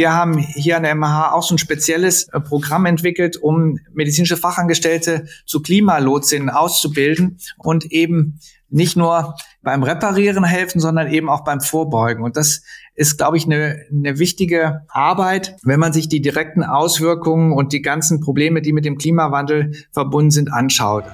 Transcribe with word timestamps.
Wir 0.00 0.14
haben 0.14 0.38
hier 0.38 0.78
an 0.78 0.84
der 0.84 0.94
MH 0.94 1.34
auch 1.34 1.42
so 1.42 1.54
ein 1.54 1.58
spezielles 1.58 2.26
äh, 2.28 2.40
Programm 2.40 2.86
entwickelt, 2.86 3.36
um 3.36 3.78
medizinische 3.92 4.38
Fachangestellte 4.38 5.26
zu 5.44 5.60
Klimalotsinnen 5.60 6.48
auszubilden 6.48 7.36
und 7.58 7.92
eben 7.92 8.40
nicht 8.70 8.96
nur 8.96 9.34
beim 9.60 9.82
Reparieren 9.82 10.42
helfen, 10.42 10.80
sondern 10.80 11.12
eben 11.12 11.28
auch 11.28 11.44
beim 11.44 11.60
Vorbeugen. 11.60 12.24
Und 12.24 12.38
das 12.38 12.62
ist, 12.94 13.18
glaube 13.18 13.36
ich, 13.36 13.44
eine, 13.44 13.84
eine 13.92 14.18
wichtige 14.18 14.86
Arbeit, 14.88 15.56
wenn 15.64 15.78
man 15.78 15.92
sich 15.92 16.08
die 16.08 16.22
direkten 16.22 16.64
Auswirkungen 16.64 17.52
und 17.52 17.74
die 17.74 17.82
ganzen 17.82 18.20
Probleme, 18.20 18.62
die 18.62 18.72
mit 18.72 18.86
dem 18.86 18.96
Klimawandel 18.96 19.72
verbunden 19.92 20.30
sind, 20.30 20.50
anschaut. 20.50 21.04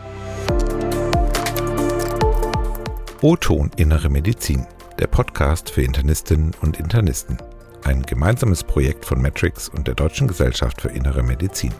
O-Ton 3.20 3.73
Innere 3.77 4.10
Medizin, 4.10 4.64
der 5.00 5.09
Podcast 5.09 5.70
für 5.70 5.82
Internistinnen 5.82 6.52
und 6.60 6.78
Internisten. 6.78 7.37
Ein 7.86 8.02
gemeinsames 8.02 8.64
Projekt 8.64 9.04
von 9.04 9.22
Matrix 9.22 9.68
und 9.68 9.86
der 9.86 9.94
Deutschen 9.94 10.27
Gesellschaft 10.27 10.80
für 10.80 10.88
Innere 10.88 11.22
Medizin. 11.22 11.72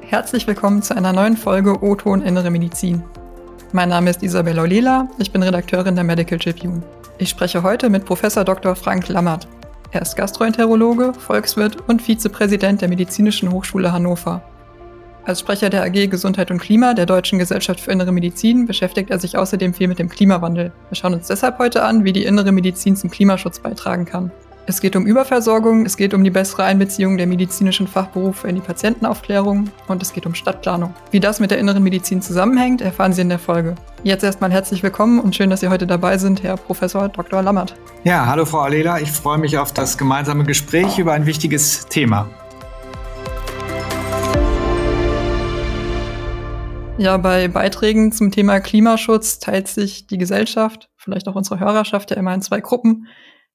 Herzlich 0.00 0.46
willkommen 0.46 0.80
zu 0.80 0.96
einer 0.96 1.12
neuen 1.12 1.36
Folge 1.36 1.82
O-Ton 1.82 2.22
Innere 2.22 2.52
Medizin. 2.52 3.02
Mein 3.72 3.88
Name 3.88 4.10
ist 4.10 4.22
Isabella 4.22 4.62
Olela, 4.62 5.08
ich 5.18 5.32
bin 5.32 5.42
Redakteurin 5.42 5.96
der 5.96 6.04
Medical 6.04 6.38
Tribune. 6.38 6.84
Ich 7.18 7.30
spreche 7.30 7.64
heute 7.64 7.90
mit 7.90 8.04
Professor 8.04 8.44
Dr. 8.44 8.76
Frank 8.76 9.08
Lammert. 9.08 9.48
Er 9.90 10.02
ist 10.02 10.14
Gastroenterologe, 10.14 11.12
Volkswirt 11.12 11.78
und 11.88 12.02
Vizepräsident 12.02 12.80
der 12.80 12.88
Medizinischen 12.88 13.50
Hochschule 13.50 13.90
Hannover. 13.90 14.40
Als 15.26 15.40
Sprecher 15.40 15.70
der 15.70 15.82
AG 15.82 16.06
Gesundheit 16.06 16.52
und 16.52 16.58
Klima 16.58 16.94
der 16.94 17.04
Deutschen 17.04 17.40
Gesellschaft 17.40 17.80
für 17.80 17.90
Innere 17.90 18.12
Medizin 18.12 18.64
beschäftigt 18.64 19.10
er 19.10 19.18
sich 19.18 19.36
außerdem 19.36 19.74
viel 19.74 19.88
mit 19.88 19.98
dem 19.98 20.08
Klimawandel. 20.08 20.70
Wir 20.88 20.94
schauen 20.94 21.14
uns 21.14 21.26
deshalb 21.26 21.58
heute 21.58 21.82
an, 21.82 22.04
wie 22.04 22.12
die 22.12 22.24
innere 22.24 22.52
Medizin 22.52 22.94
zum 22.94 23.10
Klimaschutz 23.10 23.58
beitragen 23.58 24.04
kann. 24.04 24.30
Es 24.66 24.80
geht 24.80 24.94
um 24.94 25.04
Überversorgung, 25.04 25.84
es 25.84 25.96
geht 25.96 26.14
um 26.14 26.22
die 26.22 26.30
bessere 26.30 26.62
Einbeziehung 26.62 27.16
der 27.16 27.26
medizinischen 27.26 27.88
Fachberufe 27.88 28.46
in 28.46 28.54
die 28.54 28.60
Patientenaufklärung 28.60 29.68
und 29.88 30.00
es 30.00 30.12
geht 30.12 30.26
um 30.26 30.34
Stadtplanung. 30.36 30.94
Wie 31.10 31.18
das 31.18 31.40
mit 31.40 31.50
der 31.50 31.58
inneren 31.58 31.82
Medizin 31.82 32.22
zusammenhängt, 32.22 32.80
erfahren 32.80 33.12
Sie 33.12 33.22
in 33.22 33.28
der 33.28 33.40
Folge. 33.40 33.74
Jetzt 34.04 34.22
erstmal 34.22 34.52
herzlich 34.52 34.84
willkommen 34.84 35.18
und 35.18 35.34
schön, 35.34 35.50
dass 35.50 35.58
Sie 35.58 35.68
heute 35.68 35.88
dabei 35.88 36.18
sind, 36.18 36.44
Herr 36.44 36.56
Professor 36.56 37.08
Dr. 37.08 37.42
Lammert. 37.42 37.74
Ja, 38.04 38.26
hallo 38.26 38.44
Frau 38.44 38.60
Alela, 38.60 39.00
ich 39.00 39.10
freue 39.10 39.38
mich 39.38 39.58
auf 39.58 39.72
das 39.72 39.98
gemeinsame 39.98 40.44
Gespräch 40.44 41.00
über 41.00 41.14
ein 41.14 41.26
wichtiges 41.26 41.86
Thema. 41.86 42.28
Ja, 46.98 47.18
bei 47.18 47.48
Beiträgen 47.48 48.10
zum 48.10 48.30
Thema 48.30 48.58
Klimaschutz 48.58 49.38
teilt 49.38 49.68
sich 49.68 50.06
die 50.06 50.16
Gesellschaft, 50.16 50.88
vielleicht 50.96 51.28
auch 51.28 51.34
unsere 51.34 51.60
Hörerschaft, 51.60 52.10
ja 52.10 52.16
immer 52.16 52.32
in 52.32 52.40
zwei 52.40 52.60
Gruppen. 52.60 53.06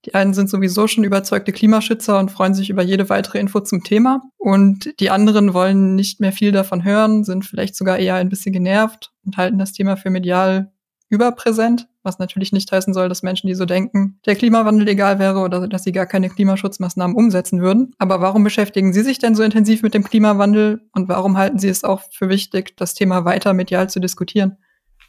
Die 0.06 0.14
einen 0.14 0.36
sind 0.36 0.50
sowieso 0.50 0.88
schon 0.88 1.03
überzeugte 1.03 1.52
Klimaschützer 1.52 2.19
und 2.19 2.30
freuen 2.31 2.53
sich 2.53 2.69
über 2.69 2.84
jede 2.84 3.09
weitere 3.09 3.39
Info 3.39 3.59
zum 3.59 3.84
Thema. 3.84 4.22
Und 4.38 5.00
die 5.00 5.09
anderen 5.09 5.56
wollen 5.56 5.95
nicht 5.95 6.19
mehr 6.19 6.31
viel 6.31 6.52
davon 6.52 6.84
hören, 6.84 7.23
sind 7.23 7.44
vielleicht 7.44 7.75
sogar 7.75 7.97
eher 7.97 8.16
ein 8.16 8.30
bisschen 8.30 8.53
genervt 8.53 9.12
und 9.25 9.38
halten 9.38 9.58
das 9.58 9.73
Thema 9.73 9.97
für 9.97 10.12
medial 10.12 10.72
überpräsent, 11.09 11.88
was 12.04 12.20
natürlich 12.20 12.52
nicht 12.52 12.72
heißen 12.72 12.94
soll, 12.94 13.10
dass 13.10 13.24
Menschen, 13.24 13.48
die 13.48 13.56
so 13.56 13.66
denken, 13.66 14.20
der 14.26 14.36
Klimawandel 14.36 14.88
egal 14.88 15.20
wäre 15.20 15.40
oder 15.40 15.68
dass 15.68 15.84
sie 15.84 15.92
gar 15.92 16.06
keine 16.06 16.30
Klimaschutzmaßnahmen 16.30 17.16
umsetzen 17.16 17.62
würden. 17.62 17.94
Aber 17.98 18.22
warum 18.22 18.44
beschäftigen 18.44 18.94
Sie 18.94 19.04
sich 19.04 19.20
denn 19.20 19.36
so 19.36 19.44
intensiv 19.44 19.84
mit 19.84 19.94
dem 19.94 20.04
Klimawandel 20.04 20.82
und 20.94 21.10
warum 21.10 21.38
halten 21.38 21.60
Sie 21.60 21.70
es 21.70 21.84
auch 21.84 22.02
für 22.12 22.30
wichtig, 22.30 22.76
das 22.78 22.94
Thema 22.94 23.26
weiter 23.26 23.54
medial 23.54 23.90
zu 23.90 24.00
diskutieren? 24.00 24.58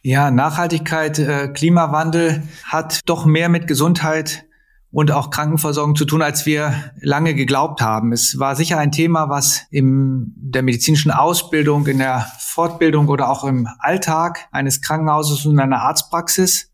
Ja, 0.03 0.31
Nachhaltigkeit, 0.31 1.19
äh, 1.19 1.49
Klimawandel 1.49 2.43
hat 2.65 3.01
doch 3.06 3.25
mehr 3.25 3.49
mit 3.49 3.69
Gesundheit 3.69 4.45
und 4.91 5.11
auch 5.11 5.31
Krankenversorgung 5.31 5.97
zu 5.97 6.05
tun, 6.05 6.22
als 6.22 6.45
wir 6.45 6.75
lange 7.00 7.34
geglaubt 7.34 7.81
haben. 7.81 8.12
Es 8.12 8.39
war 8.39 8.56
sicher 8.56 8.78
ein 8.78 8.93
Thema, 8.93 9.31
was 9.31 9.62
in 9.71 10.33
der 10.37 10.62
medizinischen 10.62 11.11
Ausbildung, 11.11 11.87
in 11.87 11.99
der 11.99 12.27
Fortbildung 12.41 13.09
oder 13.09 13.31
auch 13.31 13.45
im 13.45 13.66
Alltag 13.78 14.49
eines 14.53 14.83
Krankenhauses 14.83 15.47
und 15.47 15.59
einer 15.59 15.81
Arztpraxis 15.81 16.72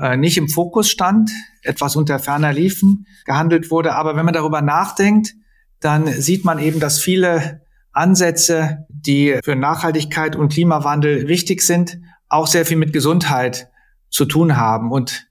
äh, 0.00 0.16
nicht 0.16 0.38
im 0.38 0.48
Fokus 0.48 0.88
stand, 0.88 1.30
etwas 1.62 1.96
unter 1.96 2.18
ferner 2.18 2.52
Liefen 2.52 3.06
gehandelt 3.24 3.70
wurde. 3.70 3.94
Aber 3.94 4.16
wenn 4.16 4.24
man 4.24 4.34
darüber 4.34 4.62
nachdenkt, 4.62 5.34
dann 5.80 6.06
sieht 6.06 6.44
man 6.44 6.58
eben, 6.58 6.80
dass 6.80 7.00
viele 7.00 7.62
Ansätze, 7.92 8.86
die 8.88 9.38
für 9.44 9.56
Nachhaltigkeit 9.56 10.36
und 10.36 10.52
Klimawandel 10.52 11.28
wichtig 11.28 11.62
sind, 11.62 11.98
auch 12.28 12.46
sehr 12.46 12.64
viel 12.64 12.76
mit 12.76 12.92
Gesundheit 12.92 13.68
zu 14.10 14.24
tun 14.24 14.56
haben. 14.56 14.92
Und 14.92 15.26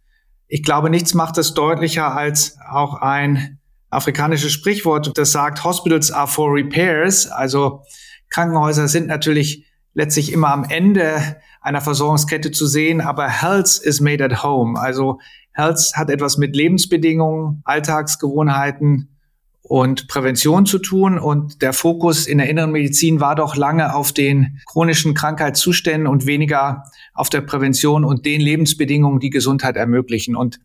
ich 0.48 0.64
glaube, 0.64 0.90
nichts 0.90 1.14
macht 1.14 1.38
es 1.38 1.54
deutlicher 1.54 2.16
als 2.16 2.58
auch 2.70 2.96
ein 2.96 3.60
afrikanisches 3.90 4.52
Sprichwort, 4.52 5.18
das 5.18 5.32
sagt, 5.32 5.64
Hospitals 5.64 6.12
are 6.12 6.28
for 6.28 6.54
repairs. 6.54 7.28
Also 7.28 7.84
Krankenhäuser 8.30 8.88
sind 8.88 9.08
natürlich 9.08 9.66
letztlich 9.94 10.32
immer 10.32 10.52
am 10.52 10.64
Ende 10.64 11.38
einer 11.70 11.82
Versorgungskette 11.82 12.50
zu 12.50 12.66
sehen, 12.66 13.00
aber 13.00 13.30
Health 13.30 13.78
is 13.78 14.02
made 14.02 14.26
at 14.26 14.42
home. 14.44 14.78
Also 14.78 15.20
Health 15.54 15.92
hat 15.94 16.10
etwas 16.10 16.38
mit 16.38 16.56
Lebensbedingungen, 16.56 17.62
Alltagsgewohnheiten 17.64 19.16
und 19.62 20.08
Prävention 20.08 20.66
zu 20.66 20.80
tun. 20.80 21.20
Und 21.20 21.62
der 21.62 21.74
Fokus 21.74 22.26
in 22.26 22.40
der 22.40 22.50
inneren 22.50 22.72
Medizin 22.72 23.20
war 23.20 23.36
doch 23.36 23.56
lange 23.56 23.94
auf 23.94 24.12
den 24.14 24.60
chronischen 24.66 25.14
Krankheitszuständen 25.14 26.08
und 26.08 26.26
weniger 26.26 26.86
auf 27.14 27.30
der 27.30 27.42
Prävention 27.42 28.04
und 28.04 28.26
den 28.26 28.42
Lebensbedingungen, 28.42 29.20
die 29.20 29.30
Gesundheit 29.30 29.76
ermöglichen. 29.76 30.36
Und 30.36 30.60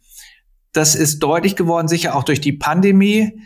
das 0.72 0.94
ist 0.94 1.18
deutlich 1.18 1.54
geworden, 1.54 1.86
sicher 1.86 2.16
auch 2.16 2.24
durch 2.24 2.40
die 2.40 2.52
Pandemie 2.52 3.42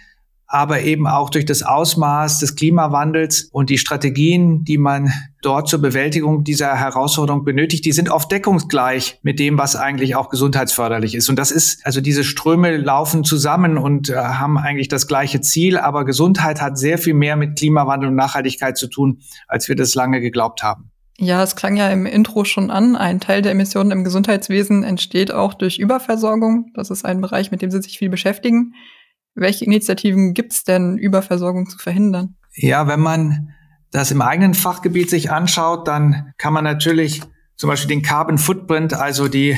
aber 0.48 0.81
eben 0.81 1.06
auch 1.06 1.28
durch 1.28 1.44
das 1.44 1.62
Ausmaß 1.62 2.38
des 2.38 2.56
Klimawandels 2.56 3.50
und 3.53 3.69
die 3.69 3.76
Strategien, 3.76 4.64
die 4.64 4.78
man 4.78 5.12
dort 5.42 5.69
zur 5.69 5.81
Bewältigung 5.81 6.42
dieser 6.42 6.75
Herausforderung 6.75 7.44
benötigt, 7.44 7.84
die 7.84 7.92
sind 7.92 8.09
oft 8.09 8.32
deckungsgleich 8.32 9.20
mit 9.22 9.38
dem, 9.38 9.59
was 9.59 9.76
eigentlich 9.76 10.16
auch 10.16 10.31
gesundheitsförderlich 10.31 11.14
ist. 11.14 11.28
Und 11.28 11.38
das 11.38 11.50
ist, 11.50 11.84
also 11.84 12.00
diese 12.00 12.25
Ströme 12.25 12.78
laufen 12.78 13.25
zusammen 13.25 13.76
und 13.76 14.09
äh, 14.09 14.16
haben 14.16 14.56
eigentlich 14.56 14.88
das 14.88 15.06
gleiche 15.06 15.42
Ziel, 15.42 15.76
aber 15.76 16.06
Gesundheit 16.06 16.62
hat 16.62 16.78
sehr 16.78 16.97
viel 16.97 17.15
mehr 17.15 17.36
mit 17.36 17.59
Klimawandel 17.59 18.09
und 18.09 18.16
Nachhaltigkeit 18.16 18.78
zu 18.78 18.88
tun, 18.88 19.20
als 19.48 19.69
wir 19.69 19.76
das 19.76 19.94
lange 19.94 20.20
geglaubt 20.22 20.62
haben. 20.62 20.91
Ja, 21.20 21.42
es 21.42 21.56
klang 21.56 21.76
ja 21.76 21.91
im 21.91 22.06
Intro 22.06 22.44
schon 22.44 22.70
an. 22.70 22.97
Ein 22.97 23.20
Teil 23.20 23.42
der 23.42 23.53
Emissionen 23.53 23.91
im 23.91 24.04
Gesundheitswesen 24.04 24.84
entsteht 24.84 25.32
auch 25.32 25.53
durch 25.53 25.78
Überversorgung. 25.78 26.70
Das 26.75 26.91
ist 26.91 27.04
ein 27.04 27.20
Bereich, 27.20 27.50
mit 27.50 27.60
dem 27.60 27.70
Sie 27.72 27.82
sich 27.82 27.98
viel 27.98 28.09
beschäftigen. 28.09 28.72
Welche 29.41 29.65
Initiativen 29.65 30.34
gibt 30.34 30.53
es 30.53 30.65
denn, 30.65 30.99
Überversorgung 30.99 31.69
zu 31.69 31.78
verhindern? 31.78 32.34
Ja, 32.54 32.88
wenn 32.88 33.00
man 33.00 33.54
das 33.93 34.10
im 34.10 34.21
eigenen 34.21 34.54
Fachgebiet 34.54 35.09
sich 35.09 35.31
anschaut, 35.31 35.87
dann 35.87 36.32
kann 36.38 36.53
man 36.53 36.65
natürlich 36.65 37.22
zum 37.56 37.69
Beispiel 37.69 37.88
den 37.88 38.03
Carbon 38.03 38.38
Footprint, 38.38 38.94
also 38.94 39.28
die 39.28 39.56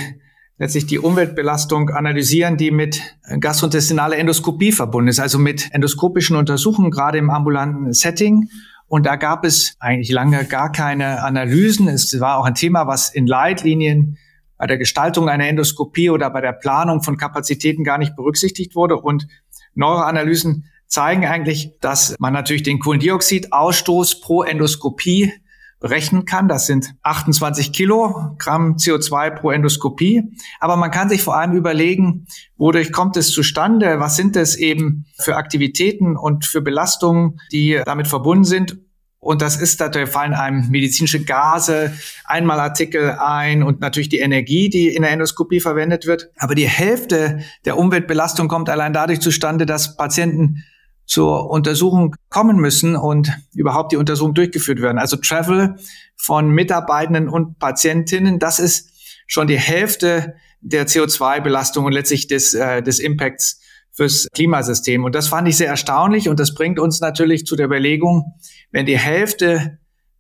letztlich 0.59 0.85
die 0.87 0.99
Umweltbelastung 0.99 1.89
analysieren, 1.89 2.59
die 2.59 2.71
mit 2.71 3.01
gastrointestinaler 3.41 4.19
Endoskopie 4.19 4.73
verbunden 4.73 5.09
ist, 5.09 5.19
also 5.19 5.39
mit 5.39 5.73
endoskopischen 5.73 6.37
Untersuchungen, 6.37 6.91
gerade 6.91 7.17
im 7.17 7.31
ambulanten 7.31 7.93
Setting. 7.95 8.51
Und 8.87 9.07
da 9.07 9.17
gab 9.17 9.47
es 9.47 9.77
eigentlich 9.81 10.11
lange 10.11 10.45
gar 10.45 10.71
keine 10.71 11.23
Analysen. 11.23 11.89
Es 11.89 12.21
war 12.21 12.37
auch 12.37 12.45
ein 12.45 12.55
Thema, 12.55 12.87
was 12.87 13.09
in 13.09 13.27
Leitlinien 13.27 14.19
bei 14.59 14.67
der 14.67 14.77
Gestaltung 14.77 15.31
einer 15.31 15.49
Endoskopie 15.49 16.11
oder 16.11 16.29
bei 16.29 16.43
der 16.43 16.53
Planung 16.53 17.03
von 17.03 17.17
Kapazitäten 17.17 17.83
gar 17.83 17.97
nicht 17.97 18.15
berücksichtigt 18.15 18.75
wurde. 18.75 18.97
Und 18.97 19.27
Neuroanalysen 19.75 20.65
zeigen 20.87 21.25
eigentlich, 21.25 21.79
dass 21.81 22.17
man 22.19 22.33
natürlich 22.33 22.63
den 22.63 22.81
Kohlendioxidausstoß 22.81 24.21
pro 24.21 24.43
Endoskopie 24.43 25.33
berechnen 25.81 26.27
kann. 26.27 26.47
Das 26.47 26.67
sind 26.67 26.95
28 27.03 27.73
Kilogramm 27.73 28.77
CO2 28.77 29.31
pro 29.31 29.51
Endoskopie. 29.51 30.25
Aber 30.61 30.77
man 30.77 30.91
kann 30.91 31.09
sich 31.09 31.22
vor 31.22 31.37
allem 31.37 31.53
überlegen, 31.53 32.27
wodurch 32.57 32.93
kommt 32.93 33.17
es 33.17 33.31
zustande? 33.31 33.99
Was 33.99 34.17
sind 34.17 34.37
es 34.37 34.57
eben 34.57 35.07
für 35.19 35.37
Aktivitäten 35.37 36.16
und 36.16 36.45
für 36.45 36.61
Belastungen, 36.61 37.41
die 37.51 37.81
damit 37.84 38.09
verbunden 38.09 38.45
sind? 38.45 38.78
Und 39.21 39.43
das 39.43 39.61
ist, 39.61 39.83
da 39.83 40.07
fallen 40.07 40.33
einem 40.33 40.71
medizinische 40.71 41.22
Gase, 41.22 41.93
Einmalartikel 42.25 43.19
ein 43.19 43.63
und 43.63 43.81
natürlich 43.81 44.09
die 44.09 44.19
Energie, 44.19 44.71
die 44.71 44.89
in 44.89 45.03
der 45.03 45.11
Endoskopie 45.11 45.61
verwendet 45.61 46.07
wird. 46.07 46.31
Aber 46.39 46.55
die 46.55 46.67
Hälfte 46.67 47.41
der 47.67 47.77
Umweltbelastung 47.77 48.49
kommt 48.49 48.71
allein 48.71 48.95
dadurch 48.95 49.21
zustande, 49.21 49.67
dass 49.67 49.97
Patienten 49.97 50.65
zur 51.05 51.51
Untersuchung 51.51 52.17
kommen 52.31 52.57
müssen 52.57 52.97
und 52.97 53.37
überhaupt 53.53 53.93
die 53.93 53.97
Untersuchung 53.97 54.33
durchgeführt 54.33 54.81
werden. 54.81 54.99
Also 54.99 55.17
Travel 55.17 55.77
von 56.16 56.49
Mitarbeitenden 56.49 57.28
und 57.28 57.59
Patientinnen, 57.59 58.39
das 58.39 58.59
ist 58.59 58.91
schon 59.27 59.49
die 59.49 59.59
Hälfte 59.59 60.34
der 60.61 60.87
CO2-Belastung 60.87 61.84
und 61.84 61.93
letztlich 61.93 62.27
des, 62.27 62.55
äh, 62.55 62.83
des 62.83 63.01
Impacts 63.01 63.59
fürs 63.92 64.28
Klimasystem. 64.33 65.04
Und 65.04 65.15
das 65.15 65.28
fand 65.28 65.48
ich 65.48 65.57
sehr 65.57 65.69
erstaunlich 65.69 66.28
und 66.28 66.41
das 66.41 66.54
bringt 66.54 66.78
uns 66.78 67.01
natürlich 67.01 67.47
zu 67.47 67.57
der 67.57 67.66
Überlegung, 67.66 68.34
wenn 68.71 68.87
die 68.87 68.98
Hälfte 68.98 69.78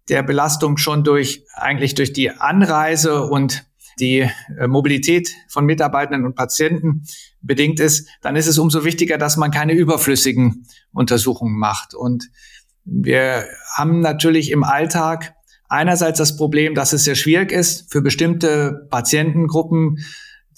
der 0.08 0.22
Belastung 0.22 0.76
schon 0.76 1.04
durch 1.04 1.44
eigentlich 1.54 1.94
durch 1.94 2.12
die 2.12 2.30
Anreise 2.30 3.26
und 3.26 3.64
die 4.00 4.28
äh, 4.58 4.66
Mobilität 4.66 5.30
von 5.48 5.66
Mitarbeitenden 5.66 6.24
und 6.24 6.34
Patienten 6.34 7.04
bedingt 7.42 7.80
ist, 7.80 8.08
dann 8.22 8.36
ist 8.36 8.46
es 8.46 8.58
umso 8.58 8.84
wichtiger, 8.84 9.18
dass 9.18 9.36
man 9.36 9.50
keine 9.50 9.74
überflüssigen 9.74 10.66
Untersuchungen 10.92 11.58
macht. 11.58 11.94
Und 11.94 12.28
wir 12.84 13.46
haben 13.74 14.00
natürlich 14.00 14.50
im 14.50 14.64
Alltag 14.64 15.34
einerseits 15.68 16.18
das 16.18 16.36
Problem, 16.36 16.74
dass 16.74 16.92
es 16.92 17.04
sehr 17.04 17.14
schwierig 17.14 17.52
ist, 17.52 17.90
für 17.92 18.02
bestimmte 18.02 18.86
Patientengruppen 18.90 19.98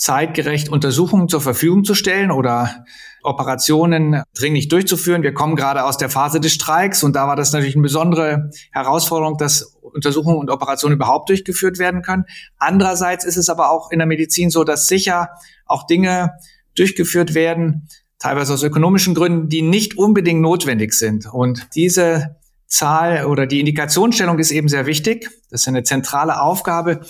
zeitgerecht 0.03 0.69
Untersuchungen 0.69 1.29
zur 1.29 1.41
Verfügung 1.41 1.85
zu 1.85 1.95
stellen 1.95 2.33
oder 2.33 2.85
Operationen 3.23 4.25
dringlich 4.35 4.67
durchzuführen. 4.67 5.23
Wir 5.23 5.33
kommen 5.33 5.55
gerade 5.55 5.85
aus 5.85 5.97
der 5.97 6.11
Phase 6.11 6.41
des 6.41 6.53
Streiks 6.53 7.05
und 7.05 7.15
da 7.15 7.29
war 7.29 7.37
das 7.37 7.53
natürlich 7.53 7.77
eine 7.77 7.85
besondere 7.85 8.51
Herausforderung, 8.73 9.39
dass 9.39 9.77
Untersuchungen 9.81 10.39
und 10.39 10.51
Operationen 10.51 10.97
überhaupt 10.97 11.29
durchgeführt 11.29 11.79
werden 11.79 12.03
können. 12.03 12.25
Andererseits 12.59 13.25
ist 13.25 13.37
es 13.37 13.49
aber 13.49 13.71
auch 13.71 13.93
in 13.93 14.01
der 14.01 14.09
Medizin 14.09 14.51
so, 14.51 14.65
dass 14.65 14.89
sicher 14.89 15.29
auch 15.67 15.87
Dinge 15.87 16.33
durchgeführt 16.75 17.35
werden, 17.35 17.87
teilweise 18.19 18.55
aus 18.55 18.65
ökonomischen 18.65 19.15
Gründen, 19.15 19.49
die 19.49 19.63
nicht 19.63 19.97
unbedingt 19.97 20.41
notwendig 20.41 20.95
sind. 20.95 21.33
Und 21.33 21.69
diese 21.77 22.41
Zahl 22.67 23.27
oder 23.27 23.47
die 23.47 23.61
Indikationsstellung 23.61 24.41
ist 24.41 24.51
eben 24.51 24.67
sehr 24.67 24.87
wichtig. 24.87 25.31
Das 25.51 25.61
ist 25.61 25.69
eine 25.69 25.85
zentrale 25.85 26.41
Aufgabe, 26.41 27.03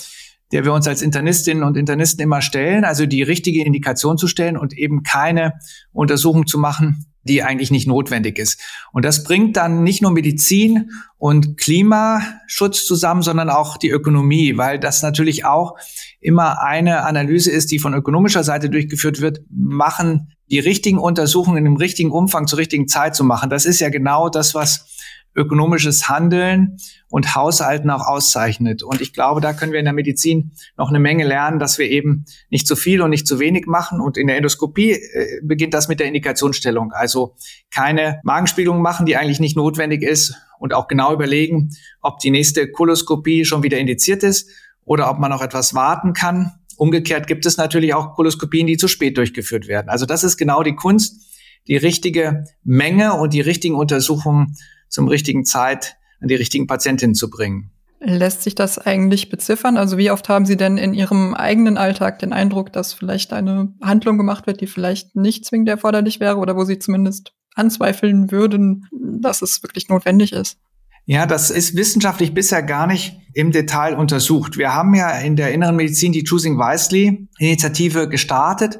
der 0.53 0.65
wir 0.65 0.73
uns 0.73 0.87
als 0.87 1.03
Internistinnen 1.03 1.65
und 1.65 1.77
Internisten 1.77 2.23
immer 2.23 2.43
stellen, 2.43 2.85
also 2.85 3.07
die 3.07 3.23
richtige 3.23 3.65
Indikation 3.65 4.19
zu 4.19 4.29
stellen 4.29 4.57
und 4.57 4.77
eben 4.77 5.03
keine 5.03 5.55
Untersuchung 5.93 6.47
zu 6.47 6.59
machen, 6.59 7.07
die 7.25 7.43
eigentlich 7.43 7.71
nicht 7.71 7.87
notwendig 7.87 8.39
ist. 8.39 8.61
Und 8.93 9.05
das 9.05 9.25
bringt 9.25 9.57
dann 9.57 9.83
nicht 9.83 10.03
nur 10.03 10.11
Medizin 10.11 10.91
und 11.19 11.57
Klimaschutz 11.57 12.85
zusammen, 12.85 13.23
sondern 13.23 13.49
auch 13.49 13.77
die 13.77 13.91
Ökonomie, 13.91 14.57
weil 14.57 14.79
das 14.79 15.03
natürlich 15.03 15.45
auch 15.45 15.77
immer 16.21 16.63
eine 16.63 17.05
Analyse 17.05 17.51
ist, 17.51 17.71
die 17.71 17.79
von 17.79 17.95
ökonomischer 17.95 18.45
Seite 18.45 18.69
durchgeführt 18.69 19.21
wird, 19.21 19.41
machen 19.51 20.33
die 20.51 20.59
richtigen 20.59 20.99
Untersuchungen 20.99 21.65
im 21.65 21.77
richtigen 21.77 22.11
Umfang 22.11 22.47
zur 22.47 22.59
richtigen 22.59 22.89
Zeit 22.89 23.15
zu 23.15 23.25
machen. 23.25 23.49
Das 23.49 23.65
ist 23.65 23.81
ja 23.81 23.89
genau 23.89 24.29
das, 24.29 24.55
was 24.55 24.87
ökonomisches 25.35 26.09
Handeln 26.09 26.77
und 27.09 27.35
Haushalten 27.35 27.91
auch 27.91 28.07
auszeichnet. 28.07 28.83
Und 28.83 29.01
ich 29.01 29.13
glaube, 29.13 29.41
da 29.41 29.53
können 29.53 29.73
wir 29.73 29.79
in 29.79 29.85
der 29.85 29.95
Medizin 29.95 30.53
noch 30.77 30.91
eine 30.91 30.99
Menge 30.99 31.25
lernen, 31.25 31.59
dass 31.59 31.79
wir 31.79 31.89
eben 31.89 32.25
nicht 32.51 32.67
zu 32.67 32.77
viel 32.77 33.01
und 33.01 33.11
nicht 33.11 33.27
zu 33.27 33.39
wenig 33.39 33.67
machen. 33.67 34.01
Und 34.01 34.17
in 34.17 34.27
der 34.27 34.37
Endoskopie 34.37 34.93
äh, 34.93 35.41
beginnt 35.43 35.75
das 35.75 35.89
mit 35.89 36.01
der 36.01 36.07
Indikationsstellung. 36.07 36.93
Also 36.93 37.35
keine 37.71 38.21
Magenspiegelung 38.25 38.83
machen, 38.83 39.07
die 39.07 39.17
eigentlich 39.17 39.41
nicht 39.41 39.57
notwendig 39.57 40.03
ist 40.03 40.35
und 40.59 40.75
auch 40.75 40.87
genau 40.87 41.13
überlegen, 41.13 41.71
ob 42.01 42.19
die 42.19 42.31
nächste 42.31 42.71
Koloskopie 42.71 43.45
schon 43.45 43.63
wieder 43.63 43.79
indiziert 43.79 44.23
ist 44.23 44.51
oder 44.85 45.11
ob 45.11 45.19
man 45.19 45.31
noch 45.31 45.43
etwas 45.43 45.75
warten 45.75 46.13
kann. 46.13 46.53
Umgekehrt 46.77 47.27
gibt 47.27 47.47
es 47.47 47.57
natürlich 47.57 47.95
auch 47.95 48.15
Koloskopien, 48.15 48.67
die 48.67 48.77
zu 48.77 48.89
spät 48.89 49.17
durchgeführt 49.17 49.69
werden. 49.69 49.89
Also 49.89 50.07
das 50.07 50.25
ist 50.25 50.37
genau 50.37 50.63
die 50.63 50.75
Kunst, 50.75 51.33
die 51.69 51.77
richtige 51.77 52.45
Menge 52.65 53.15
und 53.15 53.33
die 53.35 53.41
richtigen 53.41 53.75
Untersuchungen 53.75 54.57
zum 54.93 55.09
richtigen 55.09 55.45
Zeit 55.45 55.97
an 56.21 56.29
die 56.29 56.37
richtigen 56.37 56.69
Patientinnen 56.69 57.15
zu 57.15 57.29
bringen. 57.31 57.73
Lässt 57.99 58.43
sich 58.43 58.55
das 58.55 58.79
eigentlich 58.79 59.31
beziffern? 59.31 59.77
Also 59.77 59.97
wie 59.97 60.11
oft 60.11 60.29
haben 60.29 60.45
Sie 60.45 60.57
denn 60.57 60.77
in 60.77 60.93
Ihrem 60.93 61.35
eigenen 61.35 61.77
Alltag 61.77 62.19
den 62.19 62.33
Eindruck, 62.33 62.73
dass 62.73 62.93
vielleicht 62.93 63.33
eine 63.33 63.73
Handlung 63.81 64.19
gemacht 64.19 64.47
wird, 64.47 64.61
die 64.61 64.67
vielleicht 64.67 65.15
nicht 65.15 65.45
zwingend 65.45 65.69
erforderlich 65.69 66.21
wäre 66.21 66.37
oder 66.37 66.57
wo 66.57 66.65
Sie 66.65 66.79
zumindest 66.79 67.33
anzweifeln 67.55 68.31
würden, 68.31 68.89
dass 68.93 69.41
es 69.41 69.63
wirklich 69.63 69.89
notwendig 69.89 70.33
ist? 70.33 70.59
Ja, 71.05 71.27
das 71.27 71.51
ist 71.51 71.77
wissenschaftlich 71.77 72.35
bisher 72.35 72.63
gar 72.63 72.87
nicht 72.87 73.17
im 73.35 73.51
Detail 73.51 73.95
untersucht. 73.95 74.57
Wir 74.57 74.75
haben 74.75 74.95
ja 74.95 75.11
in 75.19 75.37
der 75.37 75.53
inneren 75.53 75.77
Medizin 75.77 76.13
die 76.13 76.25
Choosing 76.25 76.59
Wisely 76.59 77.29
Initiative 77.39 78.09
gestartet 78.09 78.79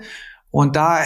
und 0.51 0.77
da 0.77 1.01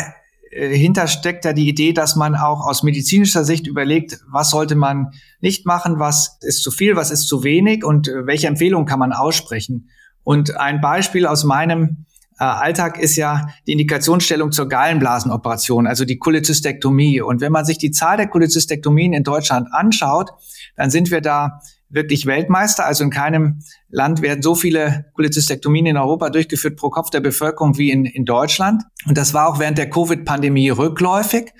hinter 0.56 1.06
steckt 1.08 1.44
ja 1.44 1.52
die 1.52 1.68
Idee, 1.68 1.92
dass 1.92 2.16
man 2.16 2.34
auch 2.34 2.66
aus 2.66 2.82
medizinischer 2.82 3.44
Sicht 3.44 3.66
überlegt, 3.66 4.20
was 4.30 4.50
sollte 4.50 4.74
man 4.74 5.12
nicht 5.40 5.66
machen, 5.66 5.98
was 5.98 6.38
ist 6.40 6.62
zu 6.62 6.70
viel, 6.70 6.96
was 6.96 7.10
ist 7.10 7.26
zu 7.26 7.44
wenig 7.44 7.84
und 7.84 8.08
äh, 8.08 8.26
welche 8.26 8.46
Empfehlungen 8.46 8.86
kann 8.86 8.98
man 8.98 9.12
aussprechen. 9.12 9.90
Und 10.24 10.56
ein 10.56 10.80
Beispiel 10.80 11.26
aus 11.26 11.44
meinem 11.44 12.06
äh, 12.38 12.44
Alltag 12.44 12.98
ist 12.98 13.16
ja 13.16 13.48
die 13.66 13.72
Indikationsstellung 13.72 14.52
zur 14.52 14.68
Gallenblasenoperation, 14.68 15.86
also 15.86 16.04
die 16.04 16.18
Cholecystektomie. 16.18 17.20
Und 17.20 17.40
wenn 17.40 17.52
man 17.52 17.64
sich 17.64 17.78
die 17.78 17.90
Zahl 17.90 18.16
der 18.16 18.28
Cholecystektomien 18.28 19.12
in 19.12 19.24
Deutschland 19.24 19.68
anschaut, 19.72 20.30
dann 20.76 20.90
sind 20.90 21.10
wir 21.10 21.20
da 21.20 21.60
wirklich 21.88 22.26
Weltmeister. 22.26 22.84
Also 22.84 23.04
in 23.04 23.10
keinem 23.10 23.60
Land 23.88 24.22
werden 24.22 24.42
so 24.42 24.54
viele 24.54 25.06
Cholecystektomien 25.14 25.86
in 25.86 25.96
Europa 25.96 26.30
durchgeführt 26.30 26.76
pro 26.76 26.90
Kopf 26.90 27.10
der 27.10 27.20
Bevölkerung 27.20 27.78
wie 27.78 27.90
in, 27.90 28.04
in 28.04 28.24
Deutschland. 28.24 28.82
Und 29.06 29.16
das 29.16 29.34
war 29.34 29.48
auch 29.48 29.58
während 29.58 29.78
der 29.78 29.90
Covid-Pandemie 29.90 30.70
rückläufig. 30.70 31.52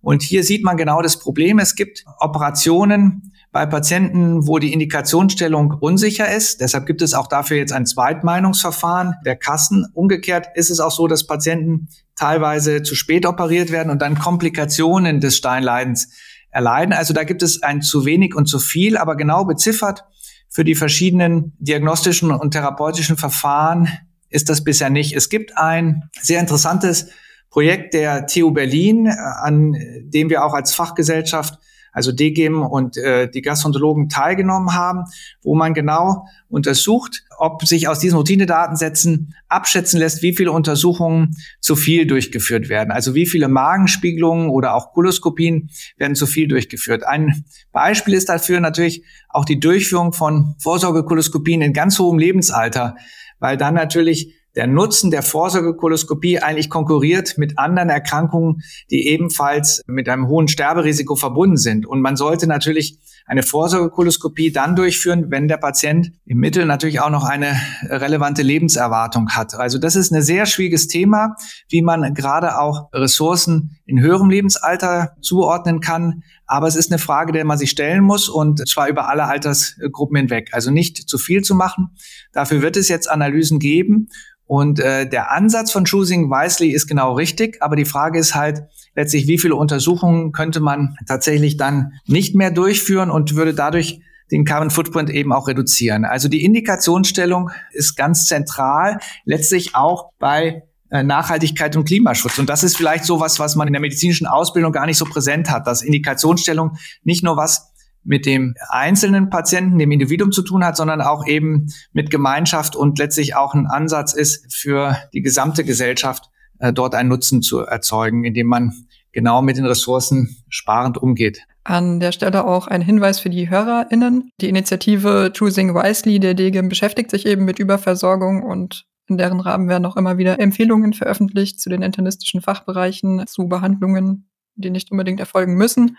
Und 0.00 0.22
hier 0.22 0.44
sieht 0.44 0.64
man 0.64 0.76
genau 0.76 1.00
das 1.00 1.18
Problem. 1.18 1.58
Es 1.58 1.76
gibt 1.76 2.04
Operationen 2.18 3.32
bei 3.52 3.64
Patienten, 3.66 4.46
wo 4.46 4.58
die 4.58 4.72
Indikationsstellung 4.72 5.72
unsicher 5.80 6.30
ist. 6.30 6.60
Deshalb 6.60 6.86
gibt 6.86 7.00
es 7.00 7.14
auch 7.14 7.28
dafür 7.28 7.56
jetzt 7.56 7.72
ein 7.72 7.86
Zweitmeinungsverfahren 7.86 9.14
der 9.24 9.36
Kassen. 9.36 9.86
Umgekehrt 9.94 10.48
ist 10.56 10.70
es 10.70 10.80
auch 10.80 10.90
so, 10.90 11.06
dass 11.06 11.26
Patienten 11.26 11.88
teilweise 12.16 12.82
zu 12.82 12.94
spät 12.94 13.24
operiert 13.26 13.70
werden 13.70 13.90
und 13.90 14.02
dann 14.02 14.18
Komplikationen 14.18 15.20
des 15.20 15.36
Steinleidens 15.36 16.10
erleiden. 16.54 16.94
Also 16.94 17.12
da 17.12 17.24
gibt 17.24 17.42
es 17.42 17.62
ein 17.62 17.82
zu 17.82 18.06
wenig 18.06 18.34
und 18.34 18.46
zu 18.46 18.58
viel, 18.58 18.96
aber 18.96 19.16
genau 19.16 19.44
beziffert 19.44 20.04
für 20.48 20.64
die 20.64 20.76
verschiedenen 20.76 21.52
diagnostischen 21.58 22.30
und 22.30 22.52
therapeutischen 22.52 23.16
Verfahren 23.16 23.88
ist 24.30 24.48
das 24.48 24.64
bisher 24.64 24.88
nicht. 24.88 25.14
Es 25.14 25.28
gibt 25.28 25.58
ein 25.58 26.10
sehr 26.20 26.40
interessantes 26.40 27.08
Projekt 27.50 27.94
der 27.94 28.26
TU 28.26 28.52
Berlin, 28.52 29.08
an 29.08 29.76
dem 30.04 30.30
wir 30.30 30.44
auch 30.44 30.54
als 30.54 30.74
Fachgesellschaft 30.74 31.58
also 31.94 32.12
DGIM 32.12 32.62
und 32.62 32.98
äh, 32.98 33.30
die 33.30 33.40
Gastroenterologen 33.40 34.08
teilgenommen 34.08 34.74
haben, 34.74 35.04
wo 35.42 35.54
man 35.54 35.72
genau 35.72 36.26
untersucht, 36.48 37.24
ob 37.38 37.64
sich 37.66 37.88
aus 37.88 38.00
diesen 38.00 38.16
Routinedatensätzen 38.16 39.34
abschätzen 39.48 40.00
lässt, 40.00 40.20
wie 40.22 40.36
viele 40.36 40.52
Untersuchungen 40.52 41.36
zu 41.60 41.76
viel 41.76 42.06
durchgeführt 42.06 42.68
werden. 42.68 42.90
Also 42.90 43.14
wie 43.14 43.26
viele 43.26 43.48
Magenspiegelungen 43.48 44.50
oder 44.50 44.74
auch 44.74 44.92
Koloskopien 44.92 45.70
werden 45.96 46.16
zu 46.16 46.26
viel 46.26 46.48
durchgeführt. 46.48 47.06
Ein 47.06 47.44
Beispiel 47.72 48.14
ist 48.14 48.28
dafür 48.28 48.60
natürlich 48.60 49.04
auch 49.28 49.44
die 49.44 49.60
Durchführung 49.60 50.12
von 50.12 50.56
Vorsorgekoloskopien 50.58 51.62
in 51.62 51.72
ganz 51.72 51.98
hohem 51.98 52.18
Lebensalter, 52.18 52.96
weil 53.38 53.56
dann 53.56 53.74
natürlich 53.74 54.34
der 54.56 54.66
Nutzen 54.66 55.10
der 55.10 55.22
Vorsorgekoloskopie 55.22 56.38
eigentlich 56.38 56.70
konkurriert 56.70 57.38
mit 57.38 57.58
anderen 57.58 57.88
Erkrankungen, 57.88 58.62
die 58.90 59.08
ebenfalls 59.08 59.82
mit 59.86 60.08
einem 60.08 60.28
hohen 60.28 60.48
Sterberisiko 60.48 61.16
verbunden 61.16 61.56
sind. 61.56 61.86
Und 61.86 62.00
man 62.00 62.16
sollte 62.16 62.46
natürlich 62.46 62.98
eine 63.26 63.42
Vorsorgekoloskopie 63.42 64.52
dann 64.52 64.76
durchführen, 64.76 65.30
wenn 65.30 65.48
der 65.48 65.56
Patient 65.56 66.12
im 66.26 66.38
Mittel 66.38 66.66
natürlich 66.66 67.00
auch 67.00 67.10
noch 67.10 67.24
eine 67.24 67.56
relevante 67.88 68.42
Lebenserwartung 68.42 69.30
hat. 69.30 69.54
Also 69.54 69.78
das 69.78 69.96
ist 69.96 70.12
ein 70.12 70.22
sehr 70.22 70.46
schwieriges 70.46 70.88
Thema, 70.88 71.34
wie 71.68 71.82
man 71.82 72.14
gerade 72.14 72.58
auch 72.58 72.92
Ressourcen 72.92 73.78
in 73.86 74.00
höherem 74.00 74.30
Lebensalter 74.30 75.16
zuordnen 75.20 75.80
kann. 75.80 76.22
Aber 76.46 76.66
es 76.66 76.76
ist 76.76 76.90
eine 76.90 76.98
Frage, 76.98 77.32
der 77.32 77.44
man 77.44 77.58
sich 77.58 77.70
stellen 77.70 78.02
muss 78.02 78.28
und 78.28 78.68
zwar 78.68 78.88
über 78.88 79.08
alle 79.08 79.24
Altersgruppen 79.24 80.16
hinweg. 80.16 80.50
Also 80.52 80.70
nicht 80.70 81.08
zu 81.08 81.18
viel 81.18 81.42
zu 81.42 81.54
machen. 81.54 81.90
Dafür 82.32 82.62
wird 82.62 82.76
es 82.76 82.88
jetzt 82.88 83.10
Analysen 83.10 83.58
geben. 83.58 84.08
Und 84.46 84.78
äh, 84.78 85.08
der 85.08 85.32
Ansatz 85.32 85.72
von 85.72 85.84
Choosing 85.84 86.30
Wisely 86.30 86.70
ist 86.70 86.86
genau 86.86 87.14
richtig, 87.14 87.62
aber 87.62 87.76
die 87.76 87.86
Frage 87.86 88.18
ist 88.18 88.34
halt 88.34 88.64
letztlich, 88.94 89.26
wie 89.26 89.38
viele 89.38 89.56
Untersuchungen 89.56 90.32
könnte 90.32 90.60
man 90.60 90.96
tatsächlich 91.08 91.56
dann 91.56 91.92
nicht 92.06 92.34
mehr 92.34 92.50
durchführen 92.50 93.10
und 93.10 93.36
würde 93.36 93.54
dadurch 93.54 94.00
den 94.30 94.44
Carbon 94.44 94.70
Footprint 94.70 95.10
eben 95.10 95.32
auch 95.32 95.48
reduzieren. 95.48 96.04
Also 96.04 96.28
die 96.28 96.44
Indikationsstellung 96.44 97.50
ist 97.72 97.96
ganz 97.96 98.26
zentral, 98.26 98.98
letztlich 99.24 99.74
auch 99.74 100.10
bei 100.18 100.64
Nachhaltigkeit 101.02 101.76
und 101.76 101.84
Klimaschutz. 101.84 102.38
Und 102.38 102.48
das 102.48 102.62
ist 102.62 102.76
vielleicht 102.76 103.04
so 103.04 103.20
was, 103.20 103.38
was 103.40 103.56
man 103.56 103.66
in 103.66 103.72
der 103.72 103.80
medizinischen 103.80 104.26
Ausbildung 104.26 104.72
gar 104.72 104.86
nicht 104.86 104.98
so 104.98 105.04
präsent 105.04 105.50
hat, 105.50 105.66
dass 105.66 105.82
Indikationsstellung 105.82 106.76
nicht 107.02 107.24
nur 107.24 107.36
was 107.36 107.72
mit 108.04 108.26
dem 108.26 108.54
einzelnen 108.68 109.30
Patienten, 109.30 109.78
dem 109.78 109.90
Individuum 109.90 110.30
zu 110.30 110.42
tun 110.42 110.64
hat, 110.64 110.76
sondern 110.76 111.00
auch 111.00 111.26
eben 111.26 111.72
mit 111.92 112.10
Gemeinschaft 112.10 112.76
und 112.76 112.98
letztlich 112.98 113.34
auch 113.34 113.54
ein 113.54 113.66
Ansatz 113.66 114.12
ist 114.12 114.54
für 114.54 114.96
die 115.14 115.22
gesamte 115.22 115.64
Gesellschaft, 115.64 116.30
äh, 116.58 116.72
dort 116.72 116.94
einen 116.94 117.08
Nutzen 117.08 117.42
zu 117.42 117.60
erzeugen, 117.60 118.24
indem 118.24 118.46
man 118.46 118.72
genau 119.12 119.42
mit 119.42 119.56
den 119.56 119.64
Ressourcen 119.64 120.36
sparend 120.48 120.98
umgeht. 120.98 121.40
An 121.64 121.98
der 121.98 122.12
Stelle 122.12 122.44
auch 122.46 122.66
ein 122.66 122.82
Hinweis 122.82 123.20
für 123.20 123.30
die 123.30 123.48
HörerInnen. 123.48 124.30
Die 124.40 124.50
Initiative 124.50 125.32
Choosing 125.36 125.74
Wisely 125.74 126.20
der 126.20 126.34
DGIM 126.34 126.68
beschäftigt 126.68 127.10
sich 127.10 127.24
eben 127.24 127.46
mit 127.46 127.58
Überversorgung 127.58 128.42
und 128.42 128.84
in 129.08 129.18
deren 129.18 129.40
Rahmen 129.40 129.68
werden 129.68 129.86
auch 129.86 129.96
immer 129.96 130.18
wieder 130.18 130.40
Empfehlungen 130.40 130.92
veröffentlicht 130.92 131.60
zu 131.60 131.68
den 131.68 131.82
internistischen 131.82 132.40
Fachbereichen, 132.40 133.26
zu 133.26 133.48
Behandlungen, 133.48 134.28
die 134.54 134.70
nicht 134.70 134.90
unbedingt 134.90 135.20
erfolgen 135.20 135.54
müssen. 135.54 135.96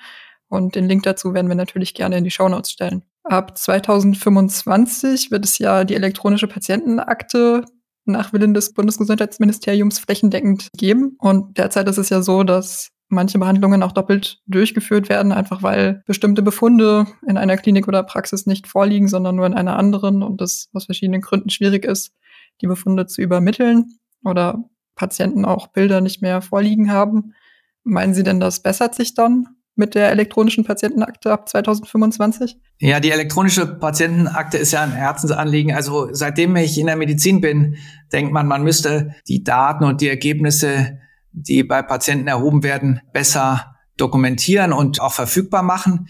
Und 0.47 0.75
den 0.75 0.85
Link 0.85 1.03
dazu 1.03 1.33
werden 1.33 1.47
wir 1.47 1.55
natürlich 1.55 1.93
gerne 1.93 2.17
in 2.17 2.23
die 2.23 2.31
Shownotes 2.31 2.71
stellen. 2.71 3.03
Ab 3.23 3.57
2025 3.57 5.31
wird 5.31 5.45
es 5.45 5.57
ja 5.57 5.83
die 5.83 5.95
elektronische 5.95 6.47
Patientenakte 6.47 7.65
nach 8.05 8.33
Willen 8.33 8.53
des 8.53 8.73
Bundesgesundheitsministeriums 8.73 9.99
flächendeckend 9.99 10.69
geben. 10.77 11.15
Und 11.19 11.57
derzeit 11.57 11.87
ist 11.89 11.97
es 11.97 12.09
ja 12.09 12.21
so, 12.21 12.43
dass 12.43 12.91
manche 13.07 13.39
Behandlungen 13.39 13.83
auch 13.83 13.91
doppelt 13.91 14.41
durchgeführt 14.47 15.09
werden, 15.09 15.31
einfach 15.31 15.63
weil 15.63 16.03
bestimmte 16.05 16.41
Befunde 16.41 17.07
in 17.27 17.37
einer 17.37 17.57
Klinik 17.57 17.87
oder 17.87 18.03
Praxis 18.03 18.45
nicht 18.45 18.67
vorliegen, 18.67 19.07
sondern 19.07 19.35
nur 19.35 19.45
in 19.45 19.53
einer 19.53 19.77
anderen 19.77 20.23
und 20.23 20.41
es 20.41 20.69
aus 20.73 20.85
verschiedenen 20.85 21.21
Gründen 21.21 21.49
schwierig 21.49 21.85
ist, 21.85 22.11
die 22.61 22.67
Befunde 22.67 23.05
zu 23.05 23.21
übermitteln 23.21 23.99
oder 24.23 24.63
Patienten 24.95 25.45
auch 25.45 25.67
Bilder 25.67 26.01
nicht 26.01 26.21
mehr 26.21 26.41
vorliegen 26.41 26.91
haben. 26.91 27.33
Meinen 27.83 28.13
Sie 28.13 28.23
denn, 28.23 28.39
das 28.39 28.61
bessert 28.61 28.95
sich 28.95 29.13
dann 29.13 29.47
mit 29.75 29.93
der 29.93 30.09
elektronischen 30.09 30.63
Patientenakte 30.63 31.31
ab 31.31 31.49
2025? 31.49 32.57
Ja, 32.79 32.99
die 32.99 33.11
elektronische 33.11 33.67
Patientenakte 33.67 34.57
ist 34.57 34.71
ja 34.71 34.81
ein 34.81 34.91
Herzensanliegen. 34.91 35.73
Also 35.73 36.09
seitdem 36.11 36.55
ich 36.55 36.77
in 36.79 36.87
der 36.87 36.95
Medizin 36.95 37.41
bin, 37.41 37.75
denkt 38.11 38.31
man, 38.31 38.47
man 38.47 38.63
müsste 38.63 39.13
die 39.27 39.43
Daten 39.43 39.83
und 39.83 40.01
die 40.01 40.09
Ergebnisse, 40.09 40.99
die 41.31 41.63
bei 41.63 41.81
Patienten 41.81 42.27
erhoben 42.27 42.63
werden, 42.63 43.01
besser 43.11 43.75
dokumentieren 43.97 44.73
und 44.73 45.01
auch 45.01 45.13
verfügbar 45.13 45.63
machen. 45.63 46.07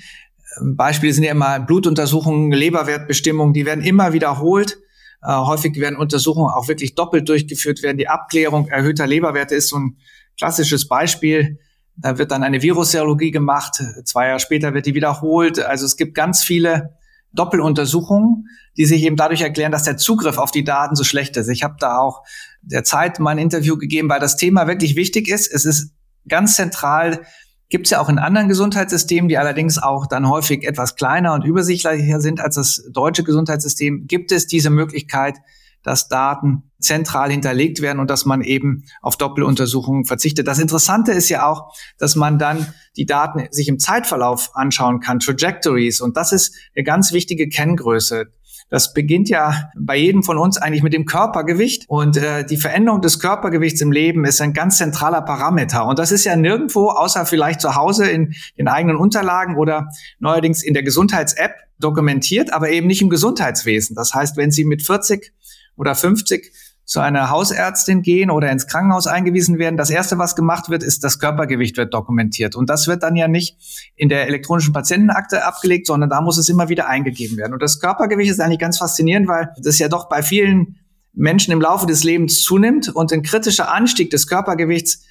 Beispiele 0.61 1.13
sind 1.13 1.23
ja 1.23 1.31
immer 1.31 1.59
Blutuntersuchungen, 1.59 2.51
Leberwertbestimmungen, 2.51 3.53
die 3.53 3.65
werden 3.65 3.83
immer 3.83 4.13
wiederholt. 4.13 4.79
Äh, 5.21 5.33
häufig 5.33 5.79
werden 5.79 5.97
Untersuchungen 5.97 6.51
auch 6.53 6.67
wirklich 6.67 6.95
doppelt 6.95 7.27
durchgeführt 7.29 7.83
werden. 7.83 7.97
Die 7.97 8.07
Abklärung 8.07 8.67
erhöhter 8.67 9.07
Leberwerte 9.07 9.55
ist 9.55 9.69
so 9.69 9.77
ein 9.77 9.97
klassisches 10.37 10.87
Beispiel. 10.87 11.59
Da 11.97 12.17
wird 12.17 12.31
dann 12.31 12.43
eine 12.43 12.61
Virusserologie 12.61 13.31
gemacht. 13.31 13.81
Zwei 14.03 14.27
Jahre 14.27 14.39
später 14.39 14.73
wird 14.73 14.85
die 14.85 14.95
wiederholt. 14.95 15.59
Also 15.59 15.85
es 15.85 15.95
gibt 15.95 16.13
ganz 16.13 16.43
viele 16.43 16.95
Doppeluntersuchungen, 17.35 18.47
die 18.77 18.85
sich 18.85 19.03
eben 19.03 19.15
dadurch 19.15 19.41
erklären, 19.41 19.71
dass 19.71 19.83
der 19.83 19.97
Zugriff 19.97 20.37
auf 20.37 20.51
die 20.51 20.63
Daten 20.63 20.95
so 20.95 21.03
schlecht 21.03 21.37
ist. 21.37 21.47
Ich 21.49 21.63
habe 21.63 21.75
da 21.79 21.99
auch 21.99 22.23
der 22.61 22.83
Zeit 22.83 23.19
mein 23.19 23.37
Interview 23.37 23.77
gegeben, 23.77 24.09
weil 24.09 24.19
das 24.19 24.37
Thema 24.37 24.67
wirklich 24.67 24.95
wichtig 24.95 25.27
ist. 25.27 25.51
Es 25.53 25.65
ist 25.65 25.93
ganz 26.27 26.55
zentral, 26.55 27.21
gibt 27.69 27.87
es 27.87 27.91
ja 27.91 27.99
auch 27.99 28.09
in 28.09 28.19
anderen 28.19 28.47
Gesundheitssystemen, 28.47 29.27
die 29.27 29.37
allerdings 29.37 29.77
auch 29.77 30.05
dann 30.07 30.29
häufig 30.29 30.63
etwas 30.63 30.95
kleiner 30.95 31.33
und 31.33 31.43
übersichtlicher 31.43 32.21
sind 32.21 32.39
als 32.39 32.55
das 32.55 32.83
deutsche 32.91 33.23
Gesundheitssystem, 33.23 34.07
gibt 34.07 34.31
es 34.31 34.47
diese 34.47 34.69
Möglichkeit, 34.69 35.37
dass 35.85 36.07
Daten 36.07 36.71
zentral 36.79 37.31
hinterlegt 37.31 37.81
werden 37.81 37.99
und 37.99 38.09
dass 38.09 38.25
man 38.25 38.41
eben 38.41 38.83
auf 39.01 39.17
Doppeluntersuchungen 39.17 40.05
verzichtet. 40.05 40.47
Das 40.47 40.59
Interessante 40.59 41.11
ist 41.11 41.29
ja 41.29 41.47
auch, 41.47 41.73
dass 41.97 42.15
man 42.15 42.39
dann 42.39 42.73
die 42.97 43.05
Daten 43.05 43.47
sich 43.51 43.67
im 43.67 43.79
Zeitverlauf 43.79 44.55
anschauen 44.55 44.99
kann, 44.99 45.19
Trajectories. 45.19 46.01
Und 46.01 46.17
das 46.17 46.31
ist 46.31 46.55
eine 46.75 46.83
ganz 46.83 47.11
wichtige 47.11 47.47
Kenngröße. 47.49 48.25
Das 48.69 48.93
beginnt 48.93 49.29
ja 49.29 49.69
bei 49.77 49.95
jedem 49.95 50.23
von 50.23 50.37
uns 50.37 50.57
eigentlich 50.57 50.81
mit 50.81 50.93
dem 50.93 51.05
Körpergewicht. 51.05 51.85
Und 51.87 52.17
äh, 52.17 52.45
die 52.45 52.57
Veränderung 52.57 53.01
des 53.01 53.19
Körpergewichts 53.19 53.79
im 53.81 53.91
Leben 53.91 54.25
ist 54.25 54.41
ein 54.41 54.53
ganz 54.53 54.77
zentraler 54.77 55.21
Parameter. 55.21 55.85
Und 55.85 55.99
das 55.99 56.11
ist 56.11 56.25
ja 56.25 56.35
nirgendwo, 56.35 56.89
außer 56.89 57.25
vielleicht 57.25 57.61
zu 57.61 57.75
Hause 57.75 58.09
in 58.09 58.33
den 58.57 58.67
eigenen 58.67 58.97
Unterlagen 58.97 59.55
oder 59.57 59.89
neuerdings 60.19 60.63
in 60.63 60.73
der 60.73 60.83
Gesundheits-App 60.83 61.53
dokumentiert, 61.79 62.53
aber 62.53 62.69
eben 62.69 62.87
nicht 62.87 63.01
im 63.01 63.09
Gesundheitswesen. 63.09 63.95
Das 63.95 64.13
heißt, 64.13 64.37
wenn 64.37 64.51
Sie 64.51 64.65
mit 64.65 64.81
40 64.81 65.31
oder 65.75 65.93
50 65.93 66.51
zu 66.85 66.99
einer 66.99 67.31
Hausärztin 67.31 68.03
gehen 68.03 68.29
oder 68.29 68.51
ins 68.51 68.67
Krankenhaus 68.67 69.07
eingewiesen 69.07 69.57
werden. 69.57 69.75
Das 69.75 69.89
erste, 69.89 70.19
was 70.19 70.35
gemacht 70.35 70.69
wird, 70.69 70.83
ist, 70.83 71.03
das 71.03 71.19
Körpergewicht 71.19 71.75
wird 71.77 71.93
dokumentiert. 71.93 72.55
Und 72.55 72.69
das 72.69 72.87
wird 72.87 73.01
dann 73.01 73.15
ja 73.15 73.27
nicht 73.27 73.57
in 73.95 74.07
der 74.07 74.27
elektronischen 74.27 74.71
Patientenakte 74.71 75.43
abgelegt, 75.43 75.87
sondern 75.87 76.11
da 76.11 76.21
muss 76.21 76.37
es 76.37 76.47
immer 76.47 76.69
wieder 76.69 76.87
eingegeben 76.87 77.37
werden. 77.37 77.53
Und 77.53 77.63
das 77.63 77.79
Körpergewicht 77.79 78.29
ist 78.29 78.39
eigentlich 78.39 78.59
ganz 78.59 78.77
faszinierend, 78.77 79.27
weil 79.27 79.49
das 79.61 79.79
ja 79.79 79.87
doch 79.87 80.07
bei 80.07 80.21
vielen 80.21 80.77
Menschen 81.13 81.51
im 81.51 81.61
Laufe 81.61 81.87
des 81.87 82.03
Lebens 82.03 82.41
zunimmt 82.41 82.89
und 82.89 83.11
ein 83.11 83.23
kritischer 83.23 83.73
Anstieg 83.73 84.11
des 84.11 84.27
Körpergewichts 84.27 85.03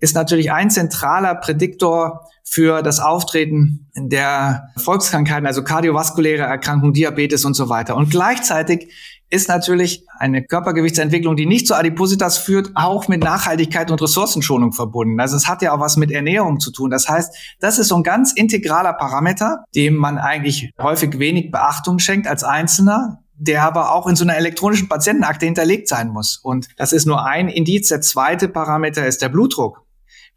ist 0.00 0.16
natürlich 0.16 0.50
ein 0.50 0.68
zentraler 0.70 1.36
Prädiktor 1.36 2.28
für 2.42 2.82
das 2.82 2.98
Auftreten 2.98 3.88
der 3.94 4.70
Volkskrankheiten, 4.76 5.46
also 5.46 5.62
kardiovaskuläre 5.62 6.42
Erkrankungen, 6.42 6.92
Diabetes 6.92 7.44
und 7.44 7.54
so 7.54 7.68
weiter. 7.68 7.94
Und 7.94 8.10
gleichzeitig 8.10 8.92
ist 9.32 9.48
natürlich 9.48 10.04
eine 10.18 10.44
Körpergewichtsentwicklung, 10.44 11.36
die 11.36 11.46
nicht 11.46 11.66
zu 11.66 11.74
Adipositas 11.74 12.36
führt, 12.36 12.70
auch 12.74 13.08
mit 13.08 13.24
Nachhaltigkeit 13.24 13.90
und 13.90 14.00
Ressourcenschonung 14.02 14.72
verbunden. 14.72 15.18
Also 15.20 15.36
es 15.36 15.48
hat 15.48 15.62
ja 15.62 15.72
auch 15.72 15.80
was 15.80 15.96
mit 15.96 16.10
Ernährung 16.10 16.60
zu 16.60 16.70
tun. 16.70 16.90
Das 16.90 17.08
heißt, 17.08 17.34
das 17.58 17.78
ist 17.78 17.88
so 17.88 17.96
ein 17.96 18.02
ganz 18.02 18.34
integraler 18.34 18.92
Parameter, 18.92 19.64
dem 19.74 19.94
man 19.94 20.18
eigentlich 20.18 20.70
häufig 20.78 21.18
wenig 21.18 21.50
Beachtung 21.50 21.98
schenkt 21.98 22.26
als 22.26 22.44
Einzelner, 22.44 23.22
der 23.34 23.62
aber 23.62 23.94
auch 23.94 24.06
in 24.06 24.16
so 24.16 24.24
einer 24.24 24.36
elektronischen 24.36 24.90
Patientenakte 24.90 25.46
hinterlegt 25.46 25.88
sein 25.88 26.10
muss. 26.10 26.36
Und 26.36 26.68
das 26.76 26.92
ist 26.92 27.06
nur 27.06 27.24
ein 27.24 27.48
Indiz. 27.48 27.88
Der 27.88 28.02
zweite 28.02 28.48
Parameter 28.48 29.06
ist 29.06 29.22
der 29.22 29.30
Blutdruck. 29.30 29.82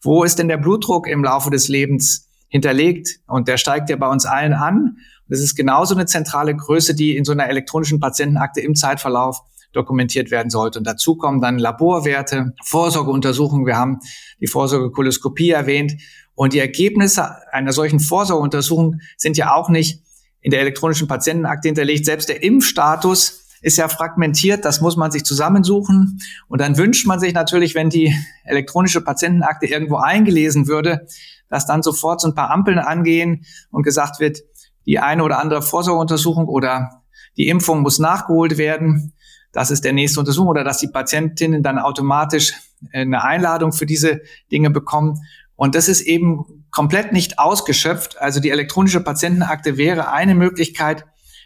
Wo 0.02 0.24
ist 0.24 0.40
denn 0.40 0.48
der 0.48 0.58
Blutdruck 0.58 1.06
im 1.08 1.22
Laufe 1.22 1.50
des 1.50 1.68
Lebens 1.68 2.30
hinterlegt? 2.48 3.20
Und 3.28 3.50
der 3.50 3.58
steigt 3.58 3.90
ja 3.90 3.98
bei 3.98 4.08
uns 4.08 4.26
allen 4.26 4.54
an. 4.54 5.00
Das 5.28 5.40
ist 5.40 5.56
genauso 5.56 5.96
eine 5.96 6.06
zentrale 6.06 6.56
Größe, 6.56 6.96
die 6.96 7.18
in 7.18 7.26
so 7.26 7.32
einer 7.32 7.50
elektronischen 7.50 8.00
Patientenakte 8.00 8.62
im 8.62 8.76
Zeitverlauf 8.76 9.42
dokumentiert 9.74 10.32
werden 10.32 10.50
sollte. 10.50 10.80
Und 10.80 10.86
dazu 10.86 11.18
kommen 11.18 11.42
dann 11.42 11.60
Laborwerte, 11.60 12.54
Vorsorgeuntersuchungen. 12.64 13.66
Wir 13.66 13.78
haben 13.78 14.00
die 14.40 14.48
Vorsorgekoloskopie 14.48 15.52
erwähnt. 15.52 15.94
Und 16.34 16.54
die 16.54 16.60
Ergebnisse 16.60 17.36
einer 17.52 17.74
solchen 17.74 18.00
Vorsorgeuntersuchung 18.00 19.00
sind 19.18 19.38
ja 19.38 19.54
auch 19.54 19.70
nicht 19.70 20.02
in 20.42 20.52
der 20.52 20.62
elektronischen 20.62 21.08
Patientenakte 21.08 21.68
hinterlegt. 21.68 22.06
Selbst 22.06 22.30
der 22.30 22.44
Impfstatus 22.44 23.46
ist 23.62 23.78
ja 23.78 23.88
fragmentiert, 23.88 24.64
das 24.64 24.80
muss 24.80 24.96
man 24.96 25.12
sich 25.12 25.24
zusammensuchen. 25.24 26.20
Und 26.48 26.62
dann 26.62 26.78
wünscht 26.78 27.08
man 27.08 27.20
sich 27.20 27.34
natürlich, 27.34 27.74
wenn 27.74 27.90
die 27.90 28.14
elektronische 28.44 29.02
Patientenakte 29.02 29.66
irgendwo 29.66 29.96
eingelesen 29.96 30.68
würde, 30.68 31.08
dass 31.50 31.66
dann 31.66 31.82
sofort 31.82 32.22
so 32.22 32.28
ein 32.28 32.36
paar 32.36 32.52
Ampeln 32.52 32.80
angehen 32.80 33.46
und 33.72 33.84
gesagt 33.84 34.20
wird, 34.20 34.40
die 34.86 35.00
eine 35.00 35.24
oder 35.24 35.40
andere 35.40 35.62
Vorsorgeuntersuchung 35.62 36.48
oder 36.48 37.04
die 37.38 37.48
Impfung 37.48 37.82
muss 37.82 38.00
nachgeholt 38.00 38.58
werden. 38.58 39.14
Das 39.52 39.72
ist 39.72 39.84
der 39.84 39.94
nächste 39.94 40.20
Untersuchung 40.20 40.50
oder 40.50 40.64
dass 40.64 40.80
die 40.80 40.88
Patientinnen 40.88 41.64
dann 41.64 41.80
automatisch 41.80 42.54
äh, 42.92 43.02
eine 43.02 43.24
Einladung 43.24 43.72
für 43.72 43.86
diese 43.86 44.22
Dinge 44.52 44.70
bekommen. 44.70 45.20
Und 45.56 45.76
das 45.76 45.88
ist 45.88 46.02
eben 46.02 46.66
komplett 46.72 47.14
nicht 47.14 47.40
ausgeschöpft. 47.40 48.20
Also 48.20 48.40
die 48.40 48.50
elektronische 48.50 49.02
Patientenakte 49.02 49.78
wäre 49.78 50.12
eine 50.12 50.36
Möglichkeit, 50.36 51.06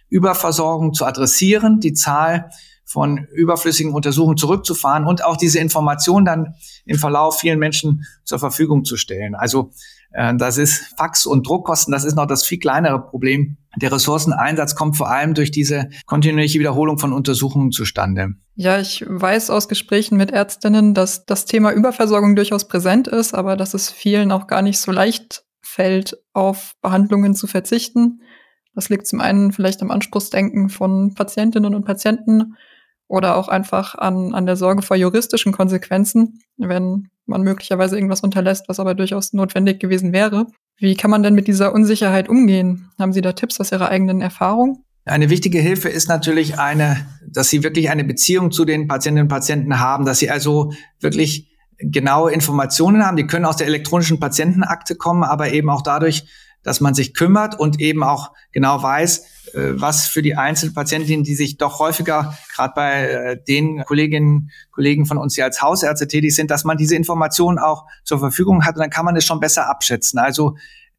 Überversorgung 0.10 0.94
zu 0.94 1.06
adressieren, 1.06 1.80
die 1.80 1.94
Zahl 1.94 2.50
von 2.84 3.28
überflüssigen 3.32 3.94
Untersuchungen 3.94 4.38
zurückzufahren 4.38 5.06
und 5.06 5.24
auch 5.24 5.38
diese 5.38 5.60
Information 5.60 6.26
dann 6.26 6.56
im 6.86 6.98
Verlauf 6.98 7.40
vielen 7.40 7.60
Menschen 7.60 8.04
zur 8.24 8.40
Verfügung 8.40 8.84
zu 8.84 8.98
stellen. 8.98 9.36
Also 9.36 9.70
das 10.12 10.58
ist 10.58 10.96
Fax- 10.98 11.26
und 11.26 11.48
Druckkosten, 11.48 11.92
das 11.92 12.04
ist 12.04 12.16
noch 12.16 12.26
das 12.26 12.46
viel 12.46 12.60
kleinere 12.60 13.00
Problem. 13.00 13.58
Der 13.80 13.92
Ressourceneinsatz 13.92 14.76
kommt 14.76 14.98
vor 14.98 15.10
allem 15.10 15.36
durch 15.36 15.52
diese 15.52 15.90
kontinuierliche 16.08 16.60
Wiederholung 16.60 16.98
von 16.98 17.14
Untersuchungen 17.14 17.72
zustande. 17.72 18.34
Ja, 18.56 18.80
ich 18.80 19.06
weiß 19.08 19.52
aus 19.52 19.68
Gesprächen 19.68 20.18
mit 20.18 20.32
Ärztinnen, 20.32 20.94
dass 20.94 21.26
das 21.26 21.46
Thema 21.46 21.72
Überversorgung 21.72 22.36
durchaus 22.36 22.68
präsent 22.68 23.08
ist, 23.08 23.36
aber 23.36 23.56
dass 23.56 23.74
es 23.74 23.92
vielen 23.92 24.32
auch 24.32 24.48
gar 24.48 24.64
nicht 24.64 24.80
so 24.80 24.92
leicht 24.92 25.44
fällt, 25.62 26.18
auf 26.34 26.74
Behandlungen 26.82 27.36
zu 27.36 27.46
verzichten. 27.46 28.22
Das 28.74 28.90
liegt 28.90 29.08
zum 29.08 29.22
einen 29.22 29.52
vielleicht 29.52 29.82
am 29.82 29.92
Anspruchsdenken 29.92 30.70
von 30.70 31.14
Patientinnen 31.14 31.76
und 31.76 31.86
Patienten 31.86 32.56
oder 33.08 33.36
auch 33.36 33.48
einfach 33.48 33.96
an, 33.96 34.34
an 34.34 34.46
der 34.46 34.56
Sorge 34.56 34.82
vor 34.82 34.98
juristischen 34.98 35.52
Konsequenzen, 35.52 36.40
wenn 36.58 37.10
man 37.30 37.44
möglicherweise 37.44 37.96
irgendwas 37.96 38.22
unterlässt, 38.22 38.68
was 38.68 38.80
aber 38.80 38.96
durchaus 38.96 39.34
notwendig 39.34 39.80
gewesen 39.80 40.14
wäre. 40.14 40.48
Wie 40.78 40.96
kann 40.96 41.12
man 41.12 41.24
denn 41.24 41.36
mit 41.36 41.48
dieser 41.48 41.74
Unsicherheit 41.74 42.30
umgehen? 42.30 42.90
Haben 42.98 43.14
Sie 43.14 43.22
da 43.22 43.34
Tipps 43.34 43.60
aus 43.60 43.72
Ihrer 43.72 43.90
eigenen 43.90 44.22
Erfahrung? 44.22 44.84
Eine 45.06 45.30
wichtige 45.30 45.60
Hilfe 45.60 45.90
ist 45.90 46.08
natürlich 46.08 46.60
eine, 46.60 47.06
dass 47.28 47.50
Sie 47.50 47.64
wirklich 47.64 47.90
eine 47.90 48.04
Beziehung 48.04 48.52
zu 48.52 48.66
den 48.66 48.88
Patientinnen 48.88 49.26
und 49.26 49.30
Patienten 49.30 49.80
haben, 49.80 50.06
dass 50.06 50.20
Sie 50.20 50.30
also 50.30 50.72
wirklich 51.00 51.50
genaue 51.80 52.32
Informationen 52.32 53.06
haben. 53.06 53.18
Die 53.18 53.26
können 53.26 53.46
aus 53.46 53.58
der 53.58 53.68
elektronischen 53.68 54.20
Patientenakte 54.20 54.96
kommen, 54.96 55.24
aber 55.24 55.52
eben 55.52 55.70
auch 55.70 55.82
dadurch, 55.82 56.26
dass 56.64 56.82
man 56.82 56.94
sich 56.94 57.14
kümmert 57.14 57.60
und 57.60 57.80
eben 57.80 58.04
auch 58.04 58.32
genau 58.52 58.82
weiß, 58.82 59.20
äh, 59.54 59.72
was 59.74 60.08
für 60.08 60.22
die 60.22 60.36
Einzelpatientinnen, 60.36 61.24
die 61.24 61.36
sich 61.36 61.58
doch 61.58 61.80
häufiger, 61.80 62.38
gerade 62.54 62.74
bei 62.76 63.10
äh, 63.10 63.44
den 63.44 63.84
Kolleginnen 63.86 64.52
Kollegen 64.72 65.06
von 65.06 65.18
uns, 65.18 65.36
die 65.36 65.44
als 65.44 65.62
Hausärzte 65.62 66.08
tätig 66.08 66.36
sind, 66.36 66.52
dass 66.52 66.64
man 66.64 66.78
diese 66.78 66.96
Informationen 66.96 67.60
auch 67.60 67.86
zur 68.04 68.20
Verfügung 68.20 68.66
hat 68.66 68.76
und 68.76 68.82
dann 68.82 68.90
kann 68.90 69.06
man 69.06 69.16
es 69.16 69.26
schon 69.26 69.40
besser 69.40 69.70
abschätzen. 69.70 70.20
Also 70.20 70.56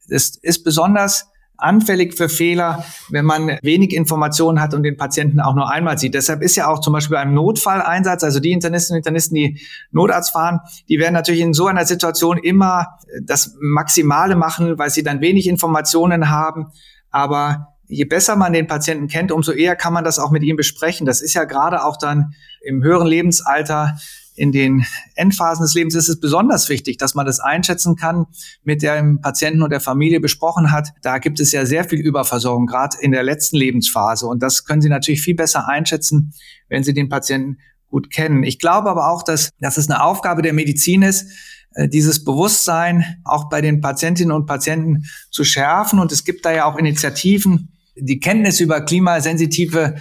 es 0.09 0.37
ist 0.37 0.65
besonders 0.65 1.29
anfällig 1.61 2.17
für 2.17 2.29
Fehler, 2.29 2.85
wenn 3.11 3.25
man 3.25 3.59
wenig 3.63 3.95
Informationen 3.95 4.61
hat 4.61 4.75
und 4.75 4.83
den 4.83 4.97
Patienten 4.97 5.41
auch 5.41 5.55
nur 5.55 5.71
einmal 5.71 5.99
sieht. 5.99 6.15
Deshalb 6.15 6.43
ist 6.43 6.57
ja 6.57 6.69
auch 6.69 6.81
zum 6.81 6.93
Beispiel 6.93 7.17
beim 7.17 7.35
Notfalleinsatz, 7.35 8.25
also 8.25 8.41
die 8.41 8.53
Internistinnen 8.53 8.97
und 8.97 9.07
Internisten, 9.07 9.35
die 9.35 9.61
Notarzt 9.93 10.33
fahren, 10.33 10.61
die 10.89 10.99
werden 10.99 11.15
natürlich 11.15 11.41
in 11.41 11.53
so 11.53 11.67
einer 11.67 11.85
Situation 11.85 12.39
immer 12.39 12.99
das 13.23 13.57
Maximale 13.61 14.37
machen, 14.37 14.79
weil 14.79 14.91
sie 14.91 15.03
dann 15.03 15.21
wenig 15.21 15.47
Informationen 15.49 16.31
haben. 16.31 16.69
Aber 17.11 17.75
je 17.87 18.05
besser 18.05 18.37
man 18.37 18.53
den 18.53 18.67
Patienten 18.67 19.09
kennt, 19.09 19.33
umso 19.33 19.53
eher 19.53 19.77
kann 19.77 19.93
man 19.93 20.05
das 20.05 20.19
auch 20.19 20.31
mit 20.31 20.43
ihm 20.43 20.57
besprechen. 20.57 21.07
Das 21.07 21.21
ist 21.21 21.35
ja 21.35 21.45
gerade 21.45 21.85
auch 21.85 21.97
dann 21.97 22.35
im 22.63 22.83
höheren 22.83 23.07
Lebensalter 23.07 23.97
in 24.41 24.53
den 24.53 24.87
Endphasen 25.17 25.63
des 25.63 25.75
Lebens 25.75 25.95
ist 25.95 26.09
es 26.09 26.19
besonders 26.19 26.71
wichtig, 26.71 26.97
dass 26.97 27.15
man 27.15 27.27
das 27.27 27.41
einschätzen 27.41 27.95
kann, 27.95 28.25
mit 28.65 28.83
dem 28.83 29.21
Patienten 29.21 29.61
und 29.61 29.69
der 29.69 29.81
Familie 29.81 30.19
besprochen 30.19 30.73
hat. 30.73 30.89
Da 31.03 31.19
gibt 31.19 31.41
es 31.41 31.53
ja 31.53 31.67
sehr 31.67 31.85
viel 31.85 32.01
Überversorgung, 32.01 32.67
gerade 32.67 32.97
in 33.03 33.13
der 33.13 33.23
letzten 33.23 33.57
Lebensphase. 33.57 34.27
Und 34.27 34.43
das 34.43 34.65
können 34.65 34.81
Sie 34.81 34.89
natürlich 34.89 35.21
viel 35.21 35.35
besser 35.35 35.69
einschätzen, 35.69 36.33
wenn 36.71 36.83
Sie 36.83 36.95
den 36.95 37.11
Patienten 37.11 37.59
gut 37.89 38.11
kennen. 38.11 38.43
Ich 38.43 38.59
glaube 38.59 38.89
aber 38.89 39.11
auch, 39.11 39.23
dass, 39.23 39.51
dass 39.61 39.77
es 39.77 39.91
eine 39.91 40.03
Aufgabe 40.03 40.41
der 40.41 40.55
Medizin 40.55 41.03
ist, 41.03 41.31
äh, 41.75 41.87
dieses 41.87 42.25
Bewusstsein 42.25 43.21
auch 43.25 43.51
bei 43.51 43.61
den 43.61 43.83
Patientinnen 43.83 44.33
und 44.33 44.47
Patienten 44.47 45.05
zu 45.31 45.45
schärfen. 45.45 45.99
Und 45.99 46.13
es 46.13 46.25
gibt 46.25 46.47
da 46.47 46.53
ja 46.53 46.65
auch 46.65 46.79
Initiativen, 46.79 47.77
die 47.95 48.21
Kenntnis 48.21 48.59
über 48.61 48.81
klimasensitive 48.81 49.97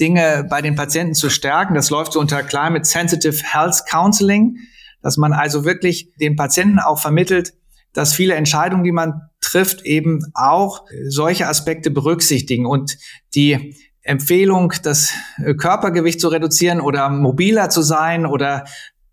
Dinge 0.00 0.46
bei 0.48 0.60
den 0.60 0.74
Patienten 0.74 1.14
zu 1.14 1.30
stärken. 1.30 1.74
Das 1.74 1.90
läuft 1.90 2.12
so 2.12 2.20
unter 2.20 2.42
Climate 2.42 2.84
Sensitive 2.84 3.42
Health 3.44 3.84
Counseling, 3.88 4.56
dass 5.02 5.16
man 5.16 5.32
also 5.32 5.64
wirklich 5.64 6.12
den 6.20 6.36
Patienten 6.36 6.78
auch 6.78 6.98
vermittelt, 6.98 7.54
dass 7.92 8.12
viele 8.12 8.34
Entscheidungen, 8.34 8.84
die 8.84 8.92
man 8.92 9.22
trifft, 9.40 9.82
eben 9.82 10.20
auch 10.34 10.84
solche 11.06 11.46
Aspekte 11.46 11.90
berücksichtigen 11.90 12.66
und 12.66 12.98
die 13.34 13.76
Empfehlung, 14.02 14.72
das 14.82 15.12
Körpergewicht 15.58 16.20
zu 16.20 16.28
reduzieren 16.28 16.80
oder 16.80 17.08
mobiler 17.08 17.70
zu 17.70 17.82
sein 17.82 18.26
oder 18.26 18.64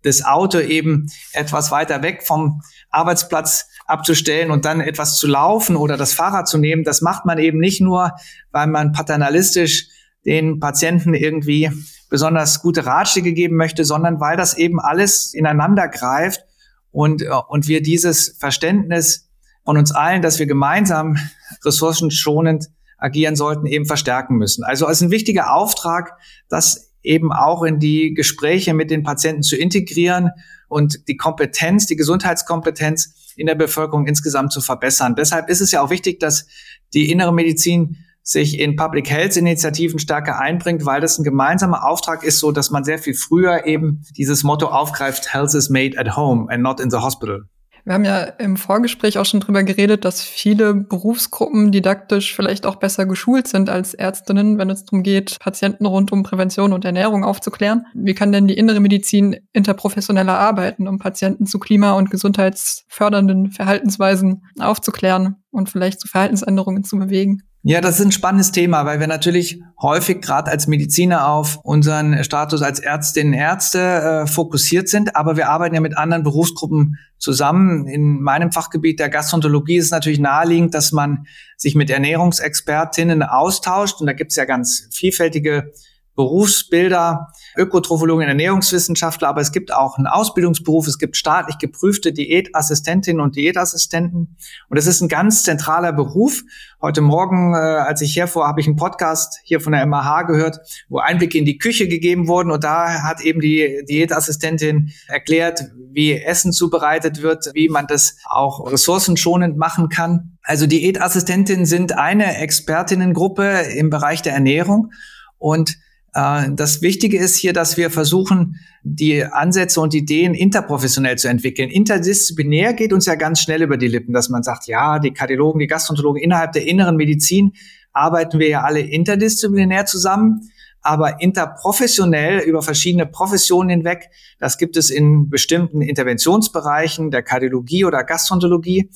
das 0.02 0.24
Auto 0.24 0.58
eben 0.58 1.06
etwas 1.32 1.70
weiter 1.70 2.02
weg 2.02 2.24
vom 2.24 2.60
Arbeitsplatz 2.90 3.68
abzustellen 3.86 4.50
und 4.50 4.64
dann 4.64 4.80
etwas 4.80 5.16
zu 5.16 5.26
laufen 5.26 5.76
oder 5.76 5.96
das 5.96 6.12
Fahrrad 6.12 6.48
zu 6.48 6.58
nehmen, 6.58 6.84
das 6.84 7.00
macht 7.00 7.24
man 7.24 7.38
eben 7.38 7.58
nicht 7.58 7.80
nur, 7.80 8.12
weil 8.50 8.66
man 8.66 8.92
paternalistisch 8.92 9.86
den 10.24 10.60
Patienten 10.60 11.14
irgendwie 11.14 11.70
besonders 12.08 12.62
gute 12.62 12.86
Ratschläge 12.86 13.32
geben 13.32 13.56
möchte, 13.56 13.84
sondern 13.84 14.20
weil 14.20 14.36
das 14.36 14.56
eben 14.56 14.80
alles 14.80 15.34
ineinander 15.34 15.88
greift 15.88 16.44
und, 16.90 17.22
äh, 17.22 17.28
und 17.48 17.68
wir 17.68 17.82
dieses 17.82 18.36
Verständnis 18.38 19.28
von 19.64 19.78
uns 19.78 19.92
allen, 19.92 20.22
dass 20.22 20.38
wir 20.38 20.46
gemeinsam 20.46 21.16
ressourcenschonend 21.64 22.68
agieren 22.98 23.34
sollten, 23.36 23.66
eben 23.66 23.86
verstärken 23.86 24.36
müssen. 24.36 24.64
Also 24.64 24.86
es 24.88 24.98
ist 24.98 25.02
ein 25.02 25.10
wichtiger 25.10 25.54
Auftrag, 25.54 26.12
das 26.48 26.92
eben 27.02 27.32
auch 27.32 27.64
in 27.64 27.80
die 27.80 28.14
Gespräche 28.14 28.74
mit 28.74 28.90
den 28.90 29.02
Patienten 29.02 29.42
zu 29.42 29.56
integrieren 29.56 30.30
und 30.68 31.08
die 31.08 31.16
Kompetenz, 31.16 31.86
die 31.86 31.96
Gesundheitskompetenz 31.96 33.34
in 33.36 33.46
der 33.46 33.56
Bevölkerung 33.56 34.06
insgesamt 34.06 34.52
zu 34.52 34.60
verbessern. 34.60 35.16
Deshalb 35.16 35.48
ist 35.48 35.60
es 35.60 35.72
ja 35.72 35.82
auch 35.82 35.90
wichtig, 35.90 36.20
dass 36.20 36.46
die 36.94 37.10
innere 37.10 37.32
Medizin 37.32 37.96
sich 38.22 38.58
in 38.58 38.76
Public 38.76 39.10
Health 39.10 39.36
Initiativen 39.36 39.98
stärker 39.98 40.38
einbringt, 40.38 40.86
weil 40.86 41.00
das 41.00 41.18
ein 41.18 41.24
gemeinsamer 41.24 41.88
Auftrag 41.88 42.22
ist, 42.24 42.38
so 42.38 42.52
dass 42.52 42.70
man 42.70 42.84
sehr 42.84 42.98
viel 42.98 43.14
früher 43.14 43.66
eben 43.66 44.04
dieses 44.16 44.44
Motto 44.44 44.66
aufgreift, 44.66 45.32
Health 45.32 45.54
is 45.54 45.70
made 45.70 45.98
at 45.98 46.16
home 46.16 46.50
and 46.50 46.62
not 46.62 46.80
in 46.80 46.90
the 46.90 46.98
hospital. 46.98 47.42
Wir 47.84 47.94
haben 47.94 48.04
ja 48.04 48.22
im 48.22 48.56
Vorgespräch 48.56 49.18
auch 49.18 49.24
schon 49.24 49.40
drüber 49.40 49.64
geredet, 49.64 50.04
dass 50.04 50.22
viele 50.22 50.72
Berufsgruppen 50.72 51.72
didaktisch 51.72 52.34
vielleicht 52.34 52.64
auch 52.64 52.76
besser 52.76 53.06
geschult 53.06 53.48
sind 53.48 53.68
als 53.68 53.92
Ärztinnen, 53.92 54.56
wenn 54.56 54.70
es 54.70 54.84
darum 54.84 55.02
geht, 55.02 55.36
Patienten 55.40 55.86
rund 55.86 56.12
um 56.12 56.22
Prävention 56.22 56.72
und 56.72 56.84
Ernährung 56.84 57.24
aufzuklären. 57.24 57.86
Wie 57.92 58.14
kann 58.14 58.30
denn 58.30 58.46
die 58.46 58.56
innere 58.56 58.78
Medizin 58.78 59.36
interprofessioneller 59.52 60.38
arbeiten, 60.38 60.86
um 60.86 61.00
Patienten 61.00 61.46
zu 61.46 61.58
klima- 61.58 61.94
und 61.94 62.08
gesundheitsfördernden 62.08 63.50
Verhaltensweisen 63.50 64.44
aufzuklären 64.60 65.42
und 65.50 65.68
vielleicht 65.68 66.00
zu 66.00 66.06
Verhaltensänderungen 66.06 66.84
zu 66.84 66.96
bewegen? 67.00 67.42
Ja, 67.64 67.80
das 67.80 68.00
ist 68.00 68.06
ein 68.06 68.10
spannendes 68.10 68.50
Thema, 68.50 68.86
weil 68.86 68.98
wir 68.98 69.06
natürlich 69.06 69.62
häufig 69.80 70.20
gerade 70.20 70.50
als 70.50 70.66
Mediziner 70.66 71.28
auf 71.28 71.60
unseren 71.62 72.24
Status 72.24 72.60
als 72.60 72.80
Ärztinnen 72.80 73.34
und 73.34 73.38
Ärzte 73.38 73.78
äh, 73.78 74.26
fokussiert 74.26 74.88
sind, 74.88 75.14
aber 75.14 75.36
wir 75.36 75.48
arbeiten 75.48 75.76
ja 75.76 75.80
mit 75.80 75.96
anderen 75.96 76.24
Berufsgruppen 76.24 76.98
zusammen. 77.18 77.86
In 77.86 78.20
meinem 78.20 78.50
Fachgebiet 78.50 78.98
der 78.98 79.10
Gastroenterologie 79.10 79.76
ist 79.76 79.86
es 79.86 79.90
natürlich 79.92 80.18
naheliegend, 80.18 80.74
dass 80.74 80.90
man 80.90 81.26
sich 81.56 81.76
mit 81.76 81.88
Ernährungsexpertinnen 81.88 83.22
austauscht 83.22 84.00
und 84.00 84.08
da 84.08 84.12
gibt 84.12 84.32
es 84.32 84.36
ja 84.36 84.44
ganz 84.44 84.88
vielfältige 84.90 85.70
Berufsbilder, 86.14 87.28
Ökotrophologen, 87.56 88.28
Ernährungswissenschaftler, 88.28 89.28
aber 89.28 89.40
es 89.40 89.50
gibt 89.50 89.72
auch 89.72 89.96
einen 89.96 90.06
Ausbildungsberuf, 90.06 90.86
es 90.86 90.98
gibt 90.98 91.16
staatlich 91.16 91.56
geprüfte 91.56 92.12
Diätassistentinnen 92.12 93.20
und 93.20 93.34
Diätassistenten 93.34 94.36
und 94.68 94.76
es 94.76 94.86
ist 94.86 95.00
ein 95.00 95.08
ganz 95.08 95.42
zentraler 95.44 95.92
Beruf. 95.92 96.42
Heute 96.82 97.00
Morgen, 97.00 97.54
äh, 97.54 97.56
als 97.56 98.02
ich 98.02 98.14
herfuhr, 98.14 98.46
habe 98.46 98.60
ich 98.60 98.66
einen 98.66 98.76
Podcast 98.76 99.40
hier 99.44 99.60
von 99.60 99.72
der 99.72 99.86
MAH 99.86 100.24
gehört, 100.24 100.58
wo 100.90 100.98
Einblicke 100.98 101.38
in 101.38 101.46
die 101.46 101.56
Küche 101.56 101.88
gegeben 101.88 102.28
wurden 102.28 102.50
und 102.50 102.62
da 102.62 103.02
hat 103.02 103.22
eben 103.22 103.40
die 103.40 103.82
Diätassistentin 103.88 104.92
erklärt, 105.08 105.64
wie 105.92 106.12
Essen 106.12 106.52
zubereitet 106.52 107.22
wird, 107.22 107.50
wie 107.54 107.70
man 107.70 107.86
das 107.86 108.16
auch 108.26 108.70
ressourcenschonend 108.70 109.56
machen 109.56 109.88
kann. 109.88 110.36
Also 110.42 110.66
Diätassistentinnen 110.66 111.64
sind 111.64 111.96
eine 111.96 112.36
Expertinnengruppe 112.36 113.62
im 113.76 113.88
Bereich 113.88 114.20
der 114.20 114.34
Ernährung 114.34 114.90
und 115.38 115.78
das 116.12 116.82
Wichtige 116.82 117.18
ist 117.18 117.36
hier, 117.36 117.54
dass 117.54 117.78
wir 117.78 117.90
versuchen, 117.90 118.60
die 118.82 119.24
Ansätze 119.24 119.80
und 119.80 119.94
Ideen 119.94 120.34
interprofessionell 120.34 121.16
zu 121.16 121.28
entwickeln. 121.28 121.70
Interdisziplinär 121.70 122.74
geht 122.74 122.92
uns 122.92 123.06
ja 123.06 123.14
ganz 123.14 123.40
schnell 123.40 123.62
über 123.62 123.78
die 123.78 123.88
Lippen, 123.88 124.12
dass 124.12 124.28
man 124.28 124.42
sagt, 124.42 124.66
ja, 124.66 124.98
die 124.98 125.12
Kardiologen, 125.12 125.60
die 125.60 125.66
Gastroenterologen 125.66 126.22
innerhalb 126.22 126.52
der 126.52 126.66
inneren 126.66 126.96
Medizin 126.96 127.52
arbeiten 127.94 128.38
wir 128.38 128.48
ja 128.48 128.62
alle 128.62 128.80
interdisziplinär 128.80 129.86
zusammen, 129.86 130.50
aber 130.82 131.20
interprofessionell 131.20 132.40
über 132.40 132.60
verschiedene 132.60 133.06
Professionen 133.06 133.70
hinweg, 133.70 134.10
das 134.38 134.58
gibt 134.58 134.76
es 134.76 134.90
in 134.90 135.30
bestimmten 135.30 135.80
Interventionsbereichen 135.80 137.10
der 137.10 137.22
Kardiologie 137.22 137.84
oder 137.84 138.04
Gastroenterologie. 138.04 138.90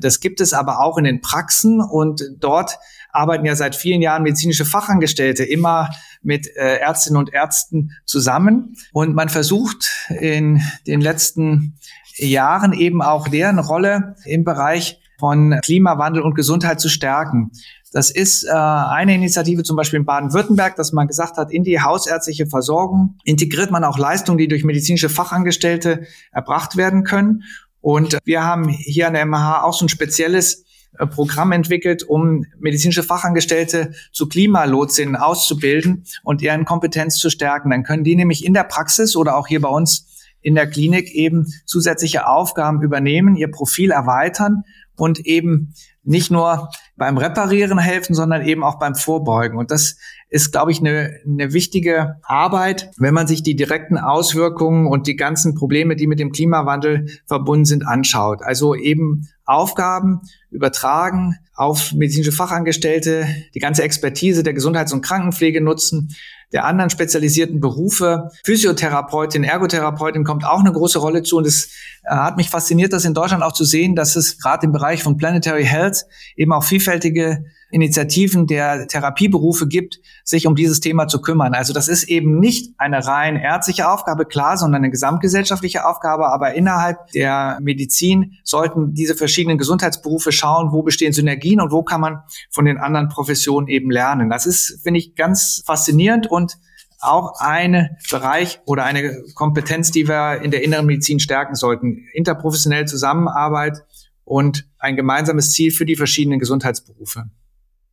Das 0.00 0.20
gibt 0.20 0.40
es 0.40 0.52
aber 0.52 0.80
auch 0.80 0.98
in 0.98 1.04
den 1.04 1.20
Praxen 1.20 1.80
und 1.80 2.22
dort 2.38 2.78
arbeiten 3.18 3.44
ja 3.44 3.56
seit 3.56 3.74
vielen 3.74 4.00
Jahren 4.00 4.22
medizinische 4.22 4.64
Fachangestellte 4.64 5.44
immer 5.44 5.90
mit 6.22 6.46
äh, 6.56 6.76
Ärztinnen 6.76 7.18
und 7.18 7.32
Ärzten 7.32 7.92
zusammen. 8.06 8.76
Und 8.92 9.14
man 9.14 9.28
versucht 9.28 9.90
in 10.08 10.62
den 10.86 11.00
letzten 11.00 11.78
Jahren 12.16 12.72
eben 12.72 13.02
auch 13.02 13.28
deren 13.28 13.58
Rolle 13.58 14.16
im 14.24 14.44
Bereich 14.44 15.00
von 15.18 15.58
Klimawandel 15.62 16.22
und 16.22 16.34
Gesundheit 16.34 16.80
zu 16.80 16.88
stärken. 16.88 17.50
Das 17.92 18.10
ist 18.10 18.44
äh, 18.44 18.50
eine 18.50 19.14
Initiative 19.14 19.62
zum 19.62 19.76
Beispiel 19.76 19.98
in 19.98 20.04
Baden-Württemberg, 20.04 20.76
dass 20.76 20.92
man 20.92 21.08
gesagt 21.08 21.38
hat, 21.38 21.50
in 21.50 21.64
die 21.64 21.80
hausärztliche 21.80 22.46
Versorgung 22.46 23.16
integriert 23.24 23.70
man 23.70 23.82
auch 23.82 23.98
Leistungen, 23.98 24.38
die 24.38 24.48
durch 24.48 24.62
medizinische 24.62 25.08
Fachangestellte 25.08 26.06
erbracht 26.30 26.76
werden 26.76 27.02
können. 27.02 27.44
Und 27.80 28.18
wir 28.24 28.44
haben 28.44 28.68
hier 28.68 29.06
an 29.08 29.14
der 29.14 29.24
MH 29.24 29.62
auch 29.62 29.72
so 29.72 29.86
ein 29.86 29.88
spezielles 29.88 30.64
Programm 31.10 31.52
entwickelt, 31.52 32.02
um 32.02 32.44
medizinische 32.58 33.02
Fachangestellte 33.02 33.92
zu 34.12 34.28
Klimalotsinnen 34.28 35.16
auszubilden 35.16 36.04
und 36.22 36.40
deren 36.40 36.64
Kompetenz 36.64 37.18
zu 37.18 37.30
stärken. 37.30 37.70
Dann 37.70 37.84
können 37.84 38.04
die 38.04 38.16
nämlich 38.16 38.44
in 38.44 38.54
der 38.54 38.64
Praxis 38.64 39.14
oder 39.16 39.36
auch 39.36 39.46
hier 39.46 39.60
bei 39.60 39.68
uns 39.68 40.06
in 40.40 40.54
der 40.54 40.68
Klinik 40.68 41.12
eben 41.12 41.46
zusätzliche 41.66 42.26
Aufgaben 42.26 42.82
übernehmen, 42.82 43.36
ihr 43.36 43.50
Profil 43.50 43.90
erweitern 43.90 44.64
und 44.96 45.20
eben 45.26 45.74
nicht 46.02 46.30
nur 46.30 46.70
beim 46.96 47.18
Reparieren 47.18 47.78
helfen, 47.78 48.14
sondern 48.14 48.44
eben 48.44 48.64
auch 48.64 48.78
beim 48.78 48.94
Vorbeugen. 48.94 49.58
Und 49.58 49.70
das 49.70 49.96
ist, 50.30 50.52
glaube 50.52 50.72
ich, 50.72 50.80
eine, 50.80 51.20
eine 51.24 51.52
wichtige 51.52 52.16
Arbeit, 52.22 52.90
wenn 52.98 53.14
man 53.14 53.26
sich 53.26 53.42
die 53.42 53.56
direkten 53.56 53.96
Auswirkungen 53.98 54.86
und 54.86 55.06
die 55.06 55.16
ganzen 55.16 55.54
Probleme, 55.54 55.96
die 55.96 56.06
mit 56.06 56.18
dem 56.18 56.32
Klimawandel 56.32 57.06
verbunden 57.26 57.64
sind, 57.64 57.86
anschaut. 57.86 58.42
Also 58.42 58.74
eben 58.74 59.28
Aufgaben 59.44 60.20
übertragen 60.50 61.36
auf 61.54 61.92
medizinische 61.92 62.32
Fachangestellte, 62.32 63.26
die 63.54 63.60
ganze 63.60 63.82
Expertise 63.82 64.42
der 64.42 64.54
Gesundheits- 64.54 64.92
und 64.92 65.02
Krankenpflege 65.02 65.60
nutzen, 65.60 66.14
der 66.52 66.64
anderen 66.64 66.90
spezialisierten 66.90 67.60
Berufe. 67.60 68.30
Physiotherapeutin, 68.44 69.44
Ergotherapeutin 69.44 70.24
kommt 70.24 70.44
auch 70.44 70.60
eine 70.60 70.72
große 70.72 70.98
Rolle 70.98 71.22
zu. 71.22 71.36
Und 71.36 71.46
es 71.46 71.70
äh, 72.04 72.14
hat 72.14 72.36
mich 72.36 72.50
fasziniert, 72.50 72.92
das 72.92 73.04
in 73.04 73.14
Deutschland 73.14 73.42
auch 73.42 73.52
zu 73.52 73.64
sehen, 73.64 73.94
dass 73.94 74.16
es 74.16 74.38
gerade 74.38 74.66
im 74.66 74.72
Bereich 74.72 75.02
von 75.02 75.16
Planetary 75.16 75.64
Health 75.64 76.06
eben 76.36 76.52
auch 76.52 76.64
vielfältige 76.64 77.44
Initiativen 77.70 78.46
der 78.46 78.86
Therapieberufe 78.86 79.68
gibt, 79.68 80.00
sich 80.24 80.46
um 80.46 80.54
dieses 80.54 80.80
Thema 80.80 81.06
zu 81.06 81.20
kümmern. 81.20 81.54
Also 81.54 81.72
das 81.72 81.88
ist 81.88 82.04
eben 82.04 82.38
nicht 82.40 82.74
eine 82.78 83.06
rein 83.06 83.36
ärztliche 83.36 83.90
Aufgabe, 83.90 84.24
klar, 84.24 84.56
sondern 84.56 84.82
eine 84.82 84.90
gesamtgesellschaftliche 84.90 85.86
Aufgabe. 85.86 86.28
Aber 86.28 86.54
innerhalb 86.54 87.08
der 87.12 87.58
Medizin 87.60 88.38
sollten 88.42 88.94
diese 88.94 89.14
verschiedenen 89.14 89.58
Gesundheitsberufe 89.58 90.32
schauen, 90.32 90.72
wo 90.72 90.82
bestehen 90.82 91.12
Synergien 91.12 91.60
und 91.60 91.70
wo 91.70 91.82
kann 91.82 92.00
man 92.00 92.22
von 92.50 92.64
den 92.64 92.78
anderen 92.78 93.08
Professionen 93.08 93.68
eben 93.68 93.90
lernen. 93.90 94.30
Das 94.30 94.46
ist, 94.46 94.80
finde 94.82 95.00
ich, 95.00 95.14
ganz 95.14 95.62
faszinierend 95.66 96.26
und 96.26 96.58
auch 97.00 97.40
ein 97.40 97.96
Bereich 98.10 98.60
oder 98.66 98.84
eine 98.84 99.22
Kompetenz, 99.34 99.90
die 99.90 100.08
wir 100.08 100.42
in 100.42 100.50
der 100.50 100.64
inneren 100.64 100.86
Medizin 100.86 101.20
stärken 101.20 101.54
sollten. 101.54 102.06
Interprofessionelle 102.12 102.86
Zusammenarbeit 102.86 103.84
und 104.24 104.68
ein 104.78 104.96
gemeinsames 104.96 105.52
Ziel 105.52 105.70
für 105.70 105.86
die 105.86 105.96
verschiedenen 105.96 106.38
Gesundheitsberufe. 106.38 107.30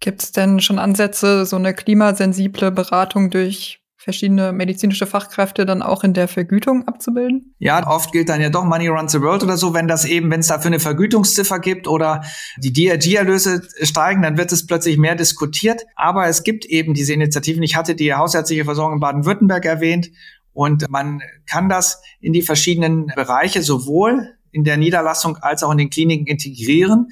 Gibt 0.05 0.21
es 0.21 0.31
denn 0.31 0.59
schon 0.59 0.77
Ansätze, 0.77 1.47
so 1.47 1.55
eine 1.55 1.73
klimasensible 1.73 2.69
Beratung 2.71 3.31
durch 3.31 3.79
verschiedene 3.97 4.53
medizinische 4.53 5.07
Fachkräfte 5.07 5.65
dann 5.65 5.81
auch 5.81 6.03
in 6.03 6.13
der 6.13 6.27
Vergütung 6.27 6.87
abzubilden? 6.87 7.55
Ja, 7.57 7.87
oft 7.87 8.11
gilt 8.11 8.29
dann 8.29 8.39
ja 8.39 8.51
doch 8.51 8.65
Money 8.65 8.87
Runs 8.87 9.13
the 9.13 9.21
World 9.21 9.41
oder 9.41 9.57
so, 9.57 9.73
wenn 9.73 9.87
das 9.87 10.05
eben, 10.05 10.29
wenn 10.29 10.41
es 10.41 10.47
dafür 10.47 10.67
eine 10.67 10.79
Vergütungsziffer 10.79 11.57
gibt 11.57 11.87
oder 11.87 12.23
die 12.59 12.71
DRG-Erlöse 12.71 13.63
steigen, 13.81 14.21
dann 14.21 14.37
wird 14.37 14.51
es 14.51 14.67
plötzlich 14.67 14.99
mehr 14.99 15.15
diskutiert. 15.15 15.87
Aber 15.95 16.27
es 16.27 16.43
gibt 16.43 16.65
eben 16.65 16.93
diese 16.93 17.13
Initiativen. 17.13 17.63
Ich 17.63 17.75
hatte 17.75 17.95
die 17.95 18.13
hausärztliche 18.13 18.63
Versorgung 18.63 18.97
in 18.97 18.99
Baden-Württemberg 18.99 19.65
erwähnt 19.65 20.11
und 20.53 20.87
man 20.87 21.23
kann 21.47 21.67
das 21.67 21.99
in 22.19 22.31
die 22.31 22.43
verschiedenen 22.43 23.07
Bereiche 23.15 23.63
sowohl 23.63 24.35
in 24.51 24.63
der 24.63 24.77
Niederlassung 24.77 25.37
als 25.37 25.63
auch 25.63 25.71
in 25.71 25.79
den 25.79 25.89
Kliniken 25.89 26.27
integrieren. 26.27 27.07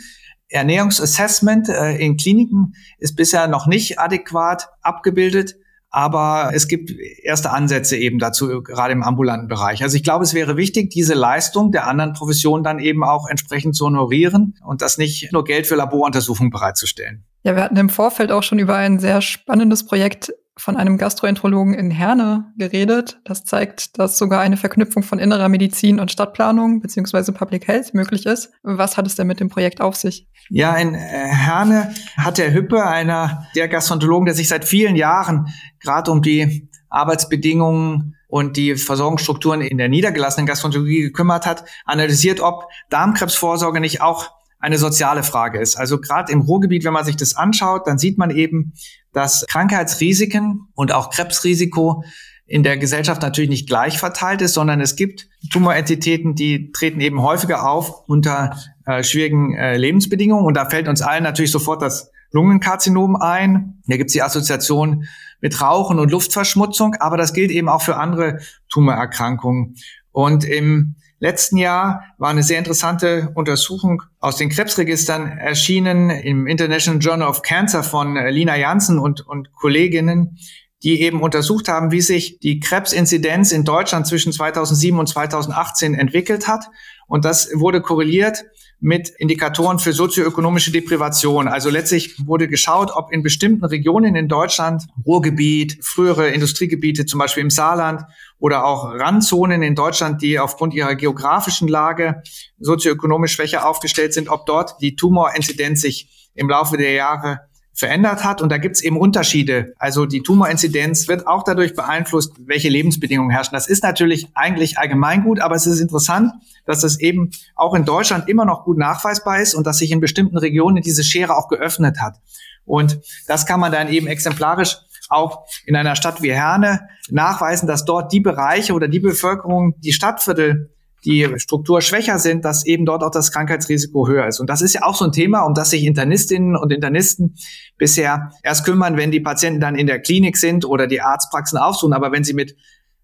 Ernährungsassessment 0.53 1.69
äh, 1.69 1.95
in 1.97 2.17
Kliniken 2.17 2.73
ist 2.97 3.15
bisher 3.15 3.47
noch 3.47 3.67
nicht 3.67 3.99
adäquat 3.99 4.69
abgebildet. 4.81 5.55
Aber 5.89 6.49
es 6.55 6.67
gibt 6.67 6.91
erste 7.21 7.51
Ansätze 7.51 7.95
eben 7.95 8.17
dazu, 8.17 8.63
gerade 8.63 8.93
im 8.93 9.03
ambulanten 9.03 9.47
Bereich. 9.47 9.83
Also 9.83 9.95
ich 9.95 10.03
glaube, 10.03 10.23
es 10.23 10.33
wäre 10.33 10.57
wichtig, 10.57 10.89
diese 10.89 11.13
Leistung 11.13 11.71
der 11.71 11.85
anderen 11.85 12.13
Professionen 12.13 12.63
dann 12.63 12.79
eben 12.79 13.03
auch 13.03 13.27
entsprechend 13.29 13.75
zu 13.75 13.85
honorieren 13.85 14.55
und 14.65 14.81
das 14.81 14.97
nicht 14.97 15.31
nur 15.31 15.43
Geld 15.43 15.67
für 15.67 15.75
Laboruntersuchungen 15.75 16.49
bereitzustellen. 16.49 17.25
Ja, 17.43 17.55
wir 17.55 17.61
hatten 17.61 17.77
im 17.77 17.89
Vorfeld 17.89 18.31
auch 18.31 18.41
schon 18.41 18.57
über 18.57 18.75
ein 18.75 18.97
sehr 18.97 19.21
spannendes 19.21 19.85
Projekt 19.85 20.33
von 20.57 20.77
einem 20.77 20.97
Gastroenterologen 20.97 21.73
in 21.73 21.89
Herne 21.89 22.51
geredet. 22.57 23.19
Das 23.23 23.43
zeigt, 23.43 23.97
dass 23.97 24.17
sogar 24.17 24.41
eine 24.41 24.57
Verknüpfung 24.57 25.03
von 25.03 25.19
innerer 25.19 25.49
Medizin 25.49 25.99
und 25.99 26.11
Stadtplanung 26.11 26.79
beziehungsweise 26.79 27.31
Public 27.31 27.67
Health 27.67 27.93
möglich 27.93 28.25
ist. 28.25 28.51
Was 28.61 28.97
hat 28.97 29.07
es 29.07 29.15
denn 29.15 29.27
mit 29.27 29.39
dem 29.39 29.49
Projekt 29.49 29.81
auf 29.81 29.95
sich? 29.95 30.27
Ja, 30.49 30.75
in 30.75 30.93
äh, 30.93 30.99
Herne 30.99 31.93
hat 32.17 32.37
der 32.37 32.53
Hüppe, 32.53 32.85
einer 32.85 33.47
der 33.55 33.67
Gastroenterologen, 33.67 34.25
der 34.25 34.35
sich 34.35 34.47
seit 34.47 34.65
vielen 34.65 34.95
Jahren 34.95 35.47
gerade 35.79 36.11
um 36.11 36.21
die 36.21 36.69
Arbeitsbedingungen 36.89 38.15
und 38.27 38.57
die 38.57 38.75
Versorgungsstrukturen 38.75 39.61
in 39.61 39.77
der 39.77 39.89
niedergelassenen 39.89 40.45
Gastroenterologie 40.45 41.01
gekümmert 41.01 41.45
hat, 41.45 41.65
analysiert, 41.85 42.39
ob 42.39 42.67
Darmkrebsvorsorge 42.89 43.79
nicht 43.79 44.01
auch 44.01 44.31
eine 44.63 44.77
soziale 44.77 45.23
Frage 45.23 45.59
ist. 45.59 45.75
Also 45.75 45.99
gerade 45.99 46.31
im 46.31 46.39
Ruhrgebiet, 46.39 46.85
wenn 46.85 46.93
man 46.93 47.03
sich 47.03 47.17
das 47.17 47.35
anschaut, 47.35 47.85
dann 47.85 47.97
sieht 47.97 48.17
man 48.17 48.31
eben, 48.31 48.71
dass 49.11 49.45
Krankheitsrisiken 49.49 50.69
und 50.73 50.93
auch 50.93 51.09
Krebsrisiko 51.09 52.05
in 52.45 52.63
der 52.63 52.77
Gesellschaft 52.77 53.21
natürlich 53.21 53.49
nicht 53.49 53.67
gleich 53.67 53.99
verteilt 53.99 54.41
ist, 54.41 54.53
sondern 54.53 54.79
es 54.79 54.95
gibt 54.95 55.27
Tumorentitäten, 55.51 56.35
die 56.35 56.71
treten 56.71 57.01
eben 57.01 57.21
häufiger 57.21 57.69
auf 57.69 58.07
unter 58.07 58.57
äh, 58.85 59.03
schwierigen 59.03 59.53
äh, 59.53 59.75
Lebensbedingungen. 59.75 60.45
Und 60.45 60.55
da 60.55 60.69
fällt 60.69 60.87
uns 60.87 61.01
allen 61.01 61.23
natürlich 61.23 61.51
sofort 61.51 61.81
das 61.81 62.09
Lungenkarzinom 62.31 63.17
ein. 63.17 63.81
Da 63.87 63.97
gibt 63.97 64.11
es 64.11 64.13
die 64.13 64.21
Assoziation 64.21 65.07
mit 65.41 65.61
Rauchen 65.61 65.99
und 65.99 66.09
Luftverschmutzung, 66.09 66.95
aber 66.95 67.17
das 67.17 67.33
gilt 67.33 67.51
eben 67.51 67.67
auch 67.67 67.81
für 67.81 67.97
andere 67.97 68.39
Tumorerkrankungen. 68.69 69.75
Und 70.13 70.45
im 70.45 70.95
letzten 71.23 71.55
Jahr 71.55 72.03
war 72.17 72.29
eine 72.29 72.43
sehr 72.43 72.59
interessante 72.59 73.31
Untersuchung 73.33 74.03
aus 74.19 74.35
den 74.35 74.49
Krebsregistern 74.49 75.37
erschienen 75.37 76.09
im 76.09 76.47
International 76.47 76.99
Journal 76.99 77.29
of 77.29 77.43
Cancer 77.43 77.81
von 77.81 78.17
äh, 78.17 78.29
Lina 78.29 78.57
Janssen 78.57 78.99
und, 78.99 79.25
und 79.25 79.53
Kolleginnen, 79.53 80.37
die 80.83 80.99
eben 81.01 81.21
untersucht 81.21 81.69
haben, 81.69 81.93
wie 81.93 82.01
sich 82.01 82.39
die 82.39 82.59
Krebsinzidenz 82.59 83.53
in 83.53 83.63
Deutschland 83.63 84.05
zwischen 84.05 84.33
2007 84.33 84.99
und 84.99 85.07
2018 85.07 85.93
entwickelt 85.93 86.49
hat. 86.49 86.65
Und 87.13 87.25
das 87.25 87.51
wurde 87.53 87.79
korreliert 87.79 88.43
mit 88.79 89.07
Indikatoren 89.19 89.77
für 89.77 89.93
sozioökonomische 89.93 90.71
Deprivation. 90.71 91.47
Also 91.47 91.69
letztlich 91.69 92.15
wurde 92.25 92.47
geschaut, 92.47 92.89
ob 92.91 93.11
in 93.11 93.21
bestimmten 93.21 93.63
Regionen 93.65 94.15
in 94.15 94.27
Deutschland, 94.27 94.87
Ruhrgebiet, 95.05 95.77
frühere 95.85 96.29
Industriegebiete, 96.29 97.05
zum 97.05 97.19
Beispiel 97.19 97.43
im 97.43 97.51
Saarland 97.51 98.01
oder 98.39 98.65
auch 98.65 98.85
Randzonen 98.85 99.61
in 99.61 99.75
Deutschland, 99.75 100.23
die 100.23 100.39
aufgrund 100.39 100.73
ihrer 100.73 100.95
geografischen 100.95 101.67
Lage 101.67 102.23
sozioökonomisch 102.57 103.33
schwächer 103.33 103.69
aufgestellt 103.69 104.15
sind, 104.15 104.27
ob 104.27 104.47
dort 104.47 104.81
die 104.81 104.95
Tumorinzidenz 104.95 105.81
sich 105.81 106.31
im 106.33 106.49
Laufe 106.49 106.77
der 106.77 106.93
Jahre 106.93 107.41
verändert 107.73 108.23
hat. 108.23 108.41
Und 108.41 108.51
da 108.51 108.57
gibt 108.57 108.75
es 108.75 108.83
eben 108.83 108.97
Unterschiede. 108.97 109.73
Also 109.77 110.05
die 110.05 110.21
Tumorinzidenz 110.21 111.07
wird 111.07 111.27
auch 111.27 111.43
dadurch 111.43 111.75
beeinflusst, 111.75 112.33
welche 112.45 112.69
Lebensbedingungen 112.69 113.31
herrschen. 113.31 113.53
Das 113.53 113.67
ist 113.67 113.83
natürlich 113.83 114.27
eigentlich 114.35 114.77
allgemeingut, 114.77 115.39
aber 115.39 115.55
es 115.55 115.65
ist 115.65 115.79
interessant, 115.79 116.31
dass 116.65 116.81
das 116.81 116.99
eben 116.99 117.31
auch 117.55 117.73
in 117.73 117.83
Deutschland 117.83 118.29
immer 118.29 118.45
noch 118.45 118.63
gut 118.63 118.77
nachweisbar 118.77 119.39
ist 119.39 119.55
und 119.55 119.65
dass 119.65 119.79
sich 119.79 119.91
in 119.91 119.99
bestimmten 119.99 120.37
Regionen 120.37 120.81
diese 120.81 121.03
Schere 121.03 121.35
auch 121.35 121.47
geöffnet 121.47 121.99
hat. 121.99 122.19
Und 122.65 122.99
das 123.27 123.45
kann 123.45 123.59
man 123.59 123.71
dann 123.71 123.89
eben 123.89 124.07
exemplarisch 124.07 124.77
auch 125.09 125.45
in 125.65 125.75
einer 125.75 125.95
Stadt 125.95 126.21
wie 126.21 126.31
Herne 126.31 126.87
nachweisen, 127.09 127.67
dass 127.67 127.85
dort 127.85 128.13
die 128.13 128.21
Bereiche 128.21 128.73
oder 128.73 128.87
die 128.87 128.99
Bevölkerung, 128.99 129.75
die 129.81 129.93
Stadtviertel 129.93 130.72
die 131.05 131.27
Struktur 131.37 131.81
schwächer 131.81 132.17
sind, 132.19 132.45
dass 132.45 132.65
eben 132.65 132.85
dort 132.85 133.03
auch 133.03 133.11
das 133.11 133.31
Krankheitsrisiko 133.31 134.07
höher 134.07 134.27
ist. 134.27 134.39
Und 134.39 134.49
das 134.49 134.61
ist 134.61 134.73
ja 134.73 134.83
auch 134.83 134.95
so 134.95 135.05
ein 135.05 135.11
Thema, 135.11 135.41
um 135.41 135.53
das 135.53 135.69
sich 135.69 135.83
Internistinnen 135.83 136.55
und 136.55 136.71
Internisten 136.71 137.35
bisher 137.77 138.31
erst 138.41 138.65
kümmern, 138.65 138.97
wenn 138.97 139.11
die 139.11 139.19
Patienten 139.19 139.59
dann 139.59 139.75
in 139.75 139.87
der 139.87 139.99
Klinik 139.99 140.37
sind 140.37 140.65
oder 140.65 140.87
die 140.87 141.01
Arztpraxen 141.01 141.57
aufsuchen. 141.57 141.93
Aber 141.93 142.11
wenn 142.11 142.23
sie 142.23 142.33
mit 142.33 142.55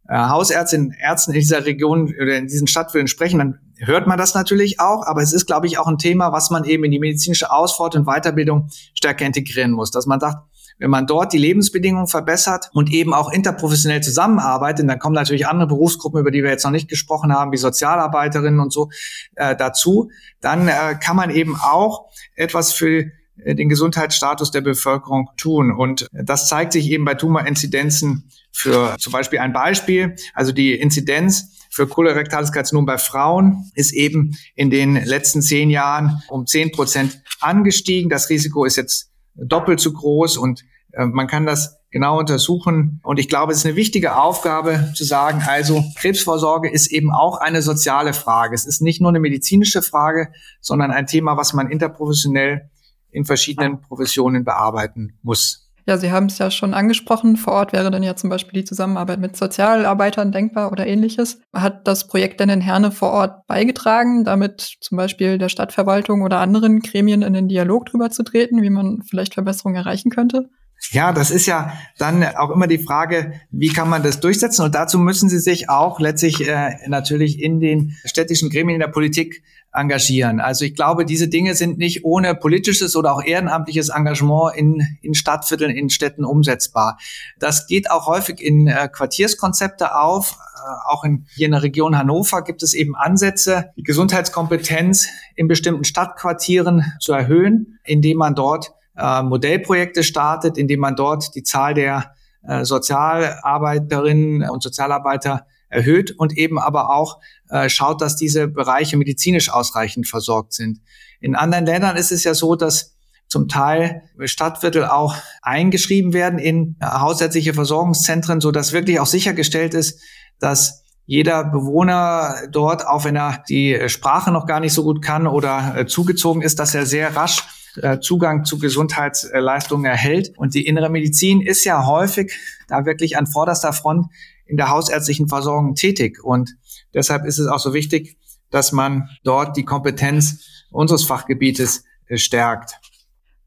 äh, 0.07 0.17
Hausärztinnen, 0.17 0.95
Ärzten 0.99 1.33
in 1.33 1.39
dieser 1.39 1.65
Region 1.65 2.13
oder 2.19 2.37
in 2.37 2.47
diesen 2.47 2.67
Stadtvierteln 2.67 3.07
sprechen, 3.07 3.39
dann 3.39 3.59
hört 3.77 4.07
man 4.07 4.17
das 4.17 4.33
natürlich 4.33 4.79
auch. 4.79 5.05
Aber 5.05 5.21
es 5.21 5.33
ist, 5.33 5.45
glaube 5.45 5.67
ich, 5.67 5.77
auch 5.77 5.87
ein 5.87 5.97
Thema, 5.97 6.31
was 6.31 6.49
man 6.49 6.63
eben 6.63 6.83
in 6.85 6.91
die 6.91 6.99
medizinische 6.99 7.51
Ausfahrt 7.51 7.95
und 7.95 8.05
Weiterbildung 8.05 8.69
stärker 8.95 9.25
integrieren 9.25 9.71
muss. 9.71 9.91
Dass 9.91 10.05
man 10.05 10.19
sagt, 10.19 10.37
wenn 10.79 10.89
man 10.89 11.05
dort 11.05 11.33
die 11.33 11.37
Lebensbedingungen 11.37 12.07
verbessert 12.07 12.69
und 12.73 12.91
eben 12.91 13.13
auch 13.13 13.31
interprofessionell 13.31 14.01
zusammenarbeitet, 14.01 14.89
dann 14.89 14.97
kommen 14.97 15.15
natürlich 15.15 15.45
andere 15.45 15.67
Berufsgruppen, 15.67 16.21
über 16.21 16.31
die 16.31 16.41
wir 16.41 16.49
jetzt 16.49 16.63
noch 16.63 16.71
nicht 16.71 16.87
gesprochen 16.87 17.33
haben, 17.33 17.51
wie 17.51 17.57
Sozialarbeiterinnen 17.57 18.59
und 18.59 18.71
so 18.71 18.89
äh, 19.35 19.55
dazu, 19.55 20.09
dann 20.41 20.67
äh, 20.67 20.95
kann 20.99 21.15
man 21.15 21.29
eben 21.29 21.55
auch 21.55 22.09
etwas 22.35 22.71
für 22.71 23.11
äh, 23.43 23.55
den 23.55 23.69
Gesundheitsstatus 23.69 24.51
der 24.51 24.61
Bevölkerung 24.61 25.29
tun. 25.37 25.71
Und 25.71 26.07
das 26.11 26.47
zeigt 26.47 26.73
sich 26.73 26.89
eben 26.89 27.05
bei 27.05 27.13
Tumorinzidenzen 27.13 28.29
für 28.51 28.95
zum 28.99 29.11
Beispiel 29.11 29.39
ein 29.39 29.53
Beispiel. 29.53 30.15
Also 30.33 30.51
die 30.51 30.73
Inzidenz 30.73 31.57
für 31.69 31.87
kolorektales 31.87 32.51
Karzinom 32.51 32.85
bei 32.85 32.97
Frauen 32.97 33.69
ist 33.75 33.91
eben 33.93 34.35
in 34.55 34.69
den 34.69 34.95
letzten 34.95 35.41
zehn 35.41 35.69
Jahren 35.69 36.23
um 36.29 36.47
zehn 36.47 36.71
Prozent 36.71 37.21
angestiegen. 37.41 38.09
Das 38.09 38.29
Risiko 38.29 38.65
ist 38.65 38.75
jetzt 38.75 39.08
doppelt 39.45 39.79
so 39.79 39.91
groß 39.91 40.37
und 40.37 40.63
äh, 40.93 41.05
man 41.05 41.27
kann 41.27 41.45
das 41.45 41.79
genau 41.91 42.19
untersuchen. 42.19 42.99
Und 43.03 43.19
ich 43.19 43.29
glaube, 43.29 43.51
es 43.51 43.59
ist 43.59 43.65
eine 43.65 43.75
wichtige 43.75 44.15
Aufgabe 44.17 44.91
zu 44.95 45.03
sagen, 45.03 45.43
also 45.47 45.83
Krebsvorsorge 45.95 46.69
ist 46.69 46.87
eben 46.87 47.11
auch 47.11 47.37
eine 47.37 47.61
soziale 47.61 48.13
Frage. 48.13 48.55
Es 48.55 48.65
ist 48.65 48.81
nicht 48.81 49.01
nur 49.01 49.09
eine 49.09 49.19
medizinische 49.19 49.81
Frage, 49.81 50.31
sondern 50.61 50.91
ein 50.91 51.07
Thema, 51.07 51.37
was 51.37 51.53
man 51.53 51.69
interprofessionell 51.71 52.69
in 53.11 53.25
verschiedenen 53.25 53.81
Professionen 53.81 54.43
bearbeiten 54.43 55.17
muss. 55.23 55.68
Ja, 55.89 55.97
Sie 55.97 56.11
haben 56.11 56.27
es 56.27 56.37
ja 56.37 56.51
schon 56.51 56.75
angesprochen. 56.75 57.35
Vor 57.35 57.53
Ort 57.53 57.73
wäre 57.73 57.89
dann 57.89 58.03
ja 58.03 58.15
zum 58.15 58.29
Beispiel 58.29 58.61
die 58.61 58.63
Zusammenarbeit 58.63 59.19
mit 59.19 59.35
Sozialarbeitern 59.35 60.31
denkbar 60.31 60.71
oder 60.71 60.85
ähnliches. 60.85 61.41
Hat 61.51 61.87
das 61.87 62.05
Projekt 62.05 62.39
denn 62.39 62.49
in 62.49 62.61
Herne 62.61 62.91
vor 62.91 63.09
Ort 63.09 63.47
beigetragen, 63.47 64.23
damit 64.23 64.77
zum 64.81 64.97
Beispiel 64.99 65.39
der 65.39 65.49
Stadtverwaltung 65.49 66.21
oder 66.21 66.41
anderen 66.41 66.81
Gremien 66.81 67.23
in 67.23 67.33
den 67.33 67.47
Dialog 67.47 67.87
drüber 67.87 68.11
zu 68.11 68.21
treten, 68.21 68.61
wie 68.61 68.69
man 68.69 69.01
vielleicht 69.01 69.33
Verbesserungen 69.33 69.77
erreichen 69.77 70.11
könnte? 70.11 70.51
Ja, 70.91 71.11
das 71.11 71.31
ist 71.31 71.47
ja 71.47 71.73
dann 71.97 72.23
auch 72.23 72.51
immer 72.51 72.67
die 72.67 72.77
Frage, 72.77 73.33
wie 73.49 73.69
kann 73.69 73.89
man 73.89 74.03
das 74.03 74.19
durchsetzen? 74.19 74.65
Und 74.65 74.75
dazu 74.75 74.99
müssen 74.99 75.27
Sie 75.27 75.39
sich 75.39 75.69
auch 75.69 75.99
letztlich 75.99 76.47
äh, 76.47 76.87
natürlich 76.87 77.41
in 77.41 77.59
den 77.59 77.97
städtischen 78.05 78.51
Gremien 78.51 78.75
in 78.75 78.79
der 78.79 78.87
Politik 78.89 79.43
engagieren. 79.71 80.39
Also 80.39 80.65
ich 80.65 80.75
glaube, 80.75 81.05
diese 81.05 81.27
Dinge 81.27 81.53
sind 81.55 81.77
nicht 81.77 82.03
ohne 82.03 82.33
politisches 82.35 82.95
oder 82.95 83.13
auch 83.13 83.23
ehrenamtliches 83.23 83.89
Engagement 83.89 84.55
in, 84.55 84.81
in 85.01 85.13
Stadtvierteln, 85.13 85.75
in 85.75 85.89
Städten 85.89 86.25
umsetzbar. 86.25 86.97
Das 87.37 87.67
geht 87.67 87.91
auch 87.91 88.07
häufig 88.07 88.41
in 88.41 88.67
äh, 88.67 88.89
Quartierskonzepte 88.91 89.95
auf. 89.95 90.37
Äh, 90.55 90.91
auch 90.91 91.03
in, 91.03 91.25
hier 91.35 91.45
in 91.45 91.51
der 91.51 91.63
Region 91.63 91.97
Hannover 91.97 92.43
gibt 92.43 92.63
es 92.63 92.73
eben 92.73 92.95
Ansätze, 92.95 93.71
die 93.77 93.83
Gesundheitskompetenz 93.83 95.07
in 95.35 95.47
bestimmten 95.47 95.83
Stadtquartieren 95.83 96.93
zu 96.99 97.13
erhöhen, 97.13 97.79
indem 97.83 98.17
man 98.17 98.33
dort 98.33 98.73
äh, 98.97 99.21
Modellprojekte 99.21 100.03
startet, 100.03 100.57
indem 100.57 100.79
man 100.79 100.95
dort 100.95 101.35
die 101.35 101.43
Zahl 101.43 101.75
der 101.75 102.15
äh, 102.41 102.65
Sozialarbeiterinnen 102.65 104.49
und 104.49 104.63
Sozialarbeiter 104.63 105.45
erhöht 105.69 106.11
und 106.17 106.37
eben 106.37 106.59
aber 106.59 106.93
auch 106.93 107.19
äh, 107.49 107.69
schaut, 107.69 108.01
dass 108.01 108.15
diese 108.15 108.47
Bereiche 108.47 108.97
medizinisch 108.97 109.49
ausreichend 109.49 110.07
versorgt 110.07 110.53
sind. 110.53 110.81
In 111.19 111.35
anderen 111.35 111.65
Ländern 111.65 111.95
ist 111.95 112.11
es 112.11 112.23
ja 112.23 112.33
so, 112.33 112.55
dass 112.55 112.95
zum 113.27 113.47
Teil 113.47 114.01
Stadtviertel 114.25 114.85
auch 114.85 115.15
eingeschrieben 115.41 116.13
werden 116.13 116.39
in 116.39 116.75
hausärztliche 116.83 117.53
Versorgungszentren, 117.53 118.41
so 118.41 118.51
dass 118.51 118.73
wirklich 118.73 118.99
auch 118.99 119.05
sichergestellt 119.05 119.75
ist, 119.75 120.01
dass 120.39 120.83
jeder 121.05 121.43
Bewohner 121.43 122.35
dort, 122.51 122.87
auch 122.87 123.03
wenn 123.03 123.15
er 123.15 123.43
die 123.49 123.87
Sprache 123.87 124.31
noch 124.31 124.45
gar 124.45 124.59
nicht 124.59 124.73
so 124.73 124.83
gut 124.83 125.01
kann 125.01 125.27
oder 125.27 125.75
äh, 125.75 125.85
zugezogen 125.85 126.41
ist, 126.41 126.59
dass 126.59 126.75
er 126.75 126.85
sehr 126.85 127.15
rasch 127.15 127.43
äh, 127.81 127.99
Zugang 127.99 128.45
zu 128.45 128.59
Gesundheitsleistungen 128.59 129.85
erhält. 129.85 130.37
Und 130.37 130.53
die 130.53 130.65
innere 130.65 130.89
Medizin 130.89 131.41
ist 131.41 131.63
ja 131.65 131.85
häufig 131.85 132.33
da 132.67 132.85
wirklich 132.85 133.17
an 133.17 133.27
vorderster 133.27 133.73
Front 133.73 134.07
in 134.49 134.57
der 134.57 134.69
hausärztlichen 134.69 135.27
Versorgung 135.27 135.75
tätig. 135.75 136.23
Und 136.23 136.55
deshalb 136.93 137.25
ist 137.25 137.39
es 137.39 137.47
auch 137.47 137.59
so 137.59 137.73
wichtig, 137.73 138.17
dass 138.49 138.71
man 138.71 139.09
dort 139.23 139.57
die 139.57 139.65
Kompetenz 139.65 140.43
unseres 140.71 141.03
Fachgebietes 141.03 141.83
äh, 142.07 142.17
stärkt. 142.17 142.73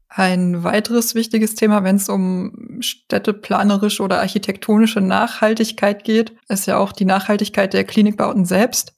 Ein 0.07 0.63
weiteres 0.63 1.15
wichtiges 1.15 1.55
Thema, 1.55 1.83
wenn 1.83 1.95
es 1.95 2.07
um 2.07 2.77
städteplanerische 2.81 4.03
oder 4.03 4.19
architektonische 4.19 5.01
Nachhaltigkeit 5.01 6.03
geht, 6.03 6.35
ist 6.47 6.67
ja 6.67 6.77
auch 6.77 6.91
die 6.91 7.05
Nachhaltigkeit 7.05 7.73
der 7.73 7.83
Klinikbauten 7.83 8.45
selbst. 8.45 8.93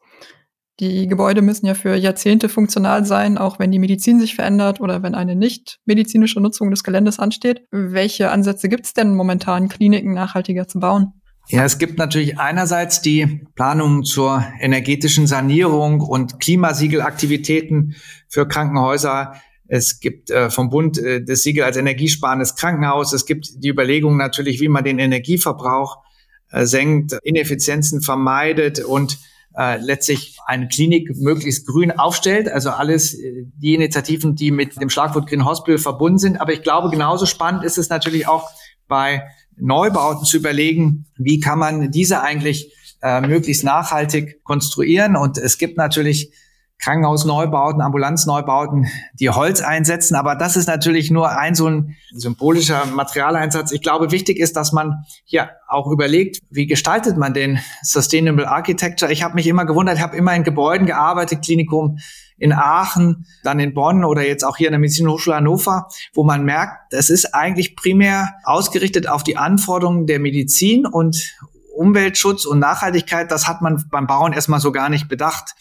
Die 0.82 1.08
Gebäude 1.08 1.42
müssen 1.42 1.68
ja 1.68 1.74
für 1.74 1.96
Jahrzehnte 1.96 2.50
funktional 2.50 3.06
sein, 3.06 3.38
auch 3.38 3.60
wenn 3.60 3.72
die 3.72 3.80
Medizin 3.80 4.20
sich 4.20 4.36
verändert 4.36 4.82
oder 4.82 5.04
wenn 5.04 5.16
eine 5.16 5.38
nicht 5.38 5.80
medizinische 5.86 6.42
Nutzung 6.42 6.70
des 6.70 6.84
Geländes 6.84 7.18
ansteht. 7.18 7.66
Welche 7.72 8.30
Ansätze 8.30 8.68
gibt 8.68 8.86
es 8.86 8.94
denn 8.94 9.16
momentan, 9.16 9.70
Kliniken 9.70 10.14
nachhaltiger 10.14 10.68
zu 10.68 10.82
bauen? 10.82 11.14
Ja, 11.48 11.64
es 11.64 11.78
gibt 11.78 12.00
natürlich 12.00 12.40
einerseits 12.40 13.02
die 13.02 13.46
Planung 13.56 14.04
zur 14.04 14.44
energetischen 14.60 15.28
Sanierung 15.28 16.02
und 16.02 16.40
Klimasiegelaktivitäten 16.40 17.96
für 18.28 18.48
Krankenhäuser. 18.48 19.36
Es 19.68 20.00
gibt 20.00 20.32
äh, 20.32 20.50
vom 20.50 20.70
Bund 20.70 20.98
äh, 20.98 21.24
das 21.24 21.44
Siegel 21.44 21.64
als 21.64 21.78
energiesparendes 21.78 22.56
Krankenhaus. 22.56 23.14
Es 23.14 23.28
gibt 23.28 23.64
die 23.64 23.70
Überlegung 23.70 24.18
natürlich, 24.18 24.60
wie 24.60 24.70
man 24.70 24.84
den 24.84 24.98
Energieverbrauch 24.98 26.04
äh, 26.52 26.66
senkt, 26.66 27.14
Ineffizienzen 27.24 28.02
vermeidet 28.02 28.84
und 28.84 29.20
äh, 29.56 29.78
letztlich 29.78 30.38
eine 30.48 30.68
Klinik 30.68 31.16
möglichst 31.16 31.68
grün 31.68 31.92
aufstellt. 31.92 32.50
Also 32.50 32.72
alles 32.72 33.14
äh, 33.14 33.46
die 33.56 33.76
Initiativen, 33.76 34.36
die 34.36 34.50
mit 34.52 34.82
dem 34.82 34.90
Schlagwort 34.90 35.28
Green 35.28 35.46
Hospital 35.46 35.78
verbunden 35.78 36.18
sind. 36.18 36.42
Aber 36.42 36.54
ich 36.54 36.64
glaube, 36.64 36.90
genauso 36.90 37.26
spannend 37.28 37.64
ist 37.64 37.78
es 37.78 37.90
natürlich 37.90 38.28
auch 38.28 38.50
bei 38.88 39.24
Neubauten 39.58 40.26
zu 40.26 40.38
überlegen, 40.38 41.06
wie 41.18 41.40
kann 41.40 41.60
man 41.60 41.92
diese 41.92 42.22
eigentlich 42.22 42.74
äh, 43.02 43.22
möglichst 43.22 43.64
nachhaltig 43.64 44.44
konstruieren. 44.44 45.16
Und 45.16 45.38
es 45.38 45.58
gibt 45.58 45.78
natürlich 45.78 46.32
Krankenhausneubauten, 46.80 47.82
Ambulanzneubauten, 47.82 48.88
die 49.20 49.30
Holz 49.30 49.62
einsetzen. 49.62 50.16
Aber 50.16 50.36
das 50.36 50.56
ist 50.56 50.68
natürlich 50.68 51.10
nur 51.10 51.30
ein 51.30 51.56
so 51.56 51.68
ein 51.68 51.96
symbolischer 52.12 52.86
Materialeinsatz. 52.86 53.72
Ich 53.72 53.82
glaube, 53.82 54.12
wichtig 54.12 54.38
ist, 54.38 54.56
dass 54.56 54.72
man 54.72 55.06
hier 55.24 55.52
auch 55.68 55.88
überlegt, 55.88 56.42
wie 56.50 56.68
gestaltet 56.68 57.18
man 57.18 57.34
den 57.34 57.60
Sustainable 57.82 58.48
Architecture. 58.48 59.12
Ich 59.12 59.24
habe 59.24 59.36
mich 59.36 59.48
immer 59.48 59.66
gewundert, 59.66 60.00
habe 60.00 60.16
immer 60.18 60.36
in 60.36 60.44
Gebäuden 60.44 60.86
gearbeitet, 60.86 61.44
Klinikum 61.44 61.98
in 62.38 62.52
Aachen, 62.52 63.26
dann 63.44 63.60
in 63.60 63.74
Bonn 63.74 64.04
oder 64.04 64.28
jetzt 64.28 64.44
auch 64.44 64.58
hier 64.58 64.68
in 64.68 64.74
der 64.74 64.80
Medizinhochschule 64.80 65.38
Hannover, 65.38 65.88
wo 66.14 66.24
man 66.24 66.44
merkt, 66.44 66.94
es 66.94 67.10
ist 67.10 67.34
eigentlich 67.34 67.76
primär 67.76 68.34
ausgerichtet 68.44 69.08
auf 69.08 69.24
die 69.24 69.38
Anforderungen 69.38 70.06
der 70.06 70.20
Medizin 70.20 70.86
und 70.86 71.34
Umweltschutz 71.76 72.46
und 72.46 72.60
Nachhaltigkeit, 72.60 73.32
das 73.32 73.48
hat 73.48 73.62
man 73.62 73.84
beim 73.92 74.08
Bauen 74.08 74.34
erstmal 74.34 74.60
so 74.60 74.72
gar 74.72 74.90
nicht 74.90 75.08
bedacht. 75.08 75.56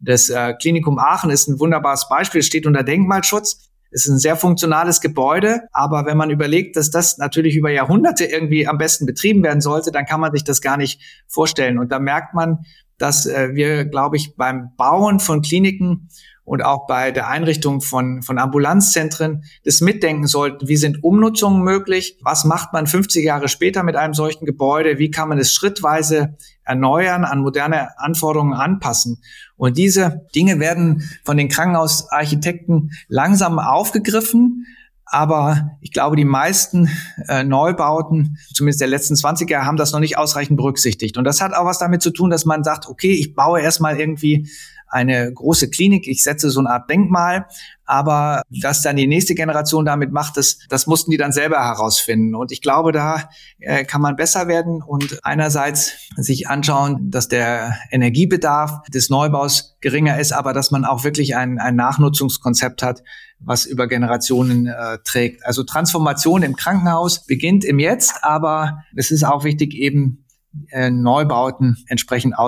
Das 0.00 0.30
äh, 0.30 0.54
Klinikum 0.54 0.98
Aachen 0.98 1.30
ist 1.30 1.48
ein 1.48 1.58
wunderbares 1.58 2.08
Beispiel, 2.08 2.42
steht 2.42 2.66
unter 2.66 2.82
Denkmalschutz. 2.82 3.68
Ist 3.90 4.06
ein 4.06 4.18
sehr 4.18 4.36
funktionales 4.36 5.00
Gebäude, 5.00 5.62
aber 5.72 6.04
wenn 6.04 6.18
man 6.18 6.28
überlegt, 6.28 6.76
dass 6.76 6.90
das 6.90 7.16
natürlich 7.16 7.56
über 7.56 7.70
Jahrhunderte 7.70 8.26
irgendwie 8.26 8.68
am 8.68 8.76
besten 8.76 9.06
betrieben 9.06 9.42
werden 9.42 9.62
sollte, 9.62 9.90
dann 9.90 10.04
kann 10.04 10.20
man 10.20 10.30
sich 10.32 10.44
das 10.44 10.60
gar 10.60 10.76
nicht 10.76 11.00
vorstellen. 11.26 11.78
Und 11.78 11.90
da 11.90 11.98
merkt 11.98 12.34
man, 12.34 12.66
dass 12.98 13.24
äh, 13.24 13.54
wir, 13.54 13.86
glaube 13.86 14.16
ich, 14.16 14.36
beim 14.36 14.72
Bauen 14.76 15.20
von 15.20 15.40
Kliniken 15.40 16.10
und 16.48 16.64
auch 16.64 16.86
bei 16.86 17.12
der 17.12 17.28
Einrichtung 17.28 17.80
von, 17.80 18.22
von 18.22 18.38
Ambulanzzentren 18.38 19.44
das 19.64 19.80
mitdenken 19.80 20.26
sollten. 20.26 20.66
Wie 20.66 20.76
sind 20.76 21.04
Umnutzungen 21.04 21.62
möglich? 21.62 22.18
Was 22.22 22.44
macht 22.44 22.72
man 22.72 22.86
50 22.86 23.24
Jahre 23.24 23.48
später 23.48 23.82
mit 23.82 23.96
einem 23.96 24.14
solchen 24.14 24.46
Gebäude? 24.46 24.98
Wie 24.98 25.10
kann 25.10 25.28
man 25.28 25.38
es 25.38 25.52
schrittweise 25.52 26.36
erneuern, 26.64 27.24
an 27.24 27.40
moderne 27.40 27.98
Anforderungen 27.98 28.54
anpassen? 28.54 29.22
Und 29.58 29.76
diese 29.76 30.22
Dinge 30.34 30.60
werden 30.60 31.02
von 31.24 31.36
den 31.36 31.48
Krankenhausarchitekten 31.48 32.92
langsam 33.08 33.58
aufgegriffen. 33.58 34.64
Aber 35.04 35.72
ich 35.80 35.92
glaube, 35.92 36.16
die 36.16 36.24
meisten 36.24 36.88
äh, 37.28 37.42
Neubauten, 37.42 38.38
zumindest 38.54 38.80
der 38.80 38.88
letzten 38.88 39.16
20 39.16 39.50
Jahre, 39.50 39.66
haben 39.66 39.76
das 39.76 39.92
noch 39.92 40.00
nicht 40.00 40.16
ausreichend 40.16 40.56
berücksichtigt. 40.56 41.16
Und 41.16 41.24
das 41.24 41.40
hat 41.40 41.54
auch 41.54 41.64
was 41.64 41.78
damit 41.78 42.02
zu 42.02 42.10
tun, 42.10 42.30
dass 42.30 42.44
man 42.44 42.62
sagt, 42.62 42.86
okay, 42.88 43.12
ich 43.12 43.34
baue 43.34 43.60
erstmal 43.60 43.98
irgendwie 43.98 44.48
eine 44.88 45.32
große 45.32 45.70
Klinik, 45.70 46.06
ich 46.06 46.22
setze 46.22 46.50
so 46.50 46.60
eine 46.60 46.70
Art 46.70 46.90
Denkmal, 46.90 47.46
aber 47.84 48.42
was 48.62 48.82
dann 48.82 48.96
die 48.96 49.06
nächste 49.06 49.34
Generation 49.34 49.86
damit 49.86 50.12
macht, 50.12 50.36
das, 50.36 50.58
das 50.68 50.86
mussten 50.86 51.10
die 51.10 51.16
dann 51.16 51.32
selber 51.32 51.58
herausfinden. 51.64 52.34
Und 52.34 52.52
ich 52.52 52.60
glaube, 52.60 52.92
da 52.92 53.30
äh, 53.58 53.84
kann 53.84 54.02
man 54.02 54.16
besser 54.16 54.46
werden 54.46 54.82
und 54.82 55.24
einerseits 55.24 55.92
sich 56.16 56.48
anschauen, 56.48 57.10
dass 57.10 57.28
der 57.28 57.76
Energiebedarf 57.90 58.82
des 58.88 59.08
Neubaus 59.08 59.76
geringer 59.80 60.18
ist, 60.18 60.32
aber 60.32 60.52
dass 60.52 60.70
man 60.70 60.84
auch 60.84 61.02
wirklich 61.02 61.34
ein, 61.34 61.58
ein 61.58 61.76
Nachnutzungskonzept 61.76 62.82
hat, 62.82 63.02
was 63.40 63.64
über 63.64 63.86
Generationen 63.86 64.66
äh, 64.66 64.98
trägt. 65.04 65.46
Also 65.46 65.62
Transformation 65.62 66.42
im 66.42 66.56
Krankenhaus 66.56 67.24
beginnt 67.24 67.64
im 67.64 67.78
Jetzt, 67.78 68.22
aber 68.22 68.84
es 68.96 69.10
ist 69.10 69.24
auch 69.24 69.44
wichtig, 69.44 69.74
eben 69.74 70.26
äh, 70.70 70.90
Neubauten 70.90 71.78
entsprechend 71.88 72.38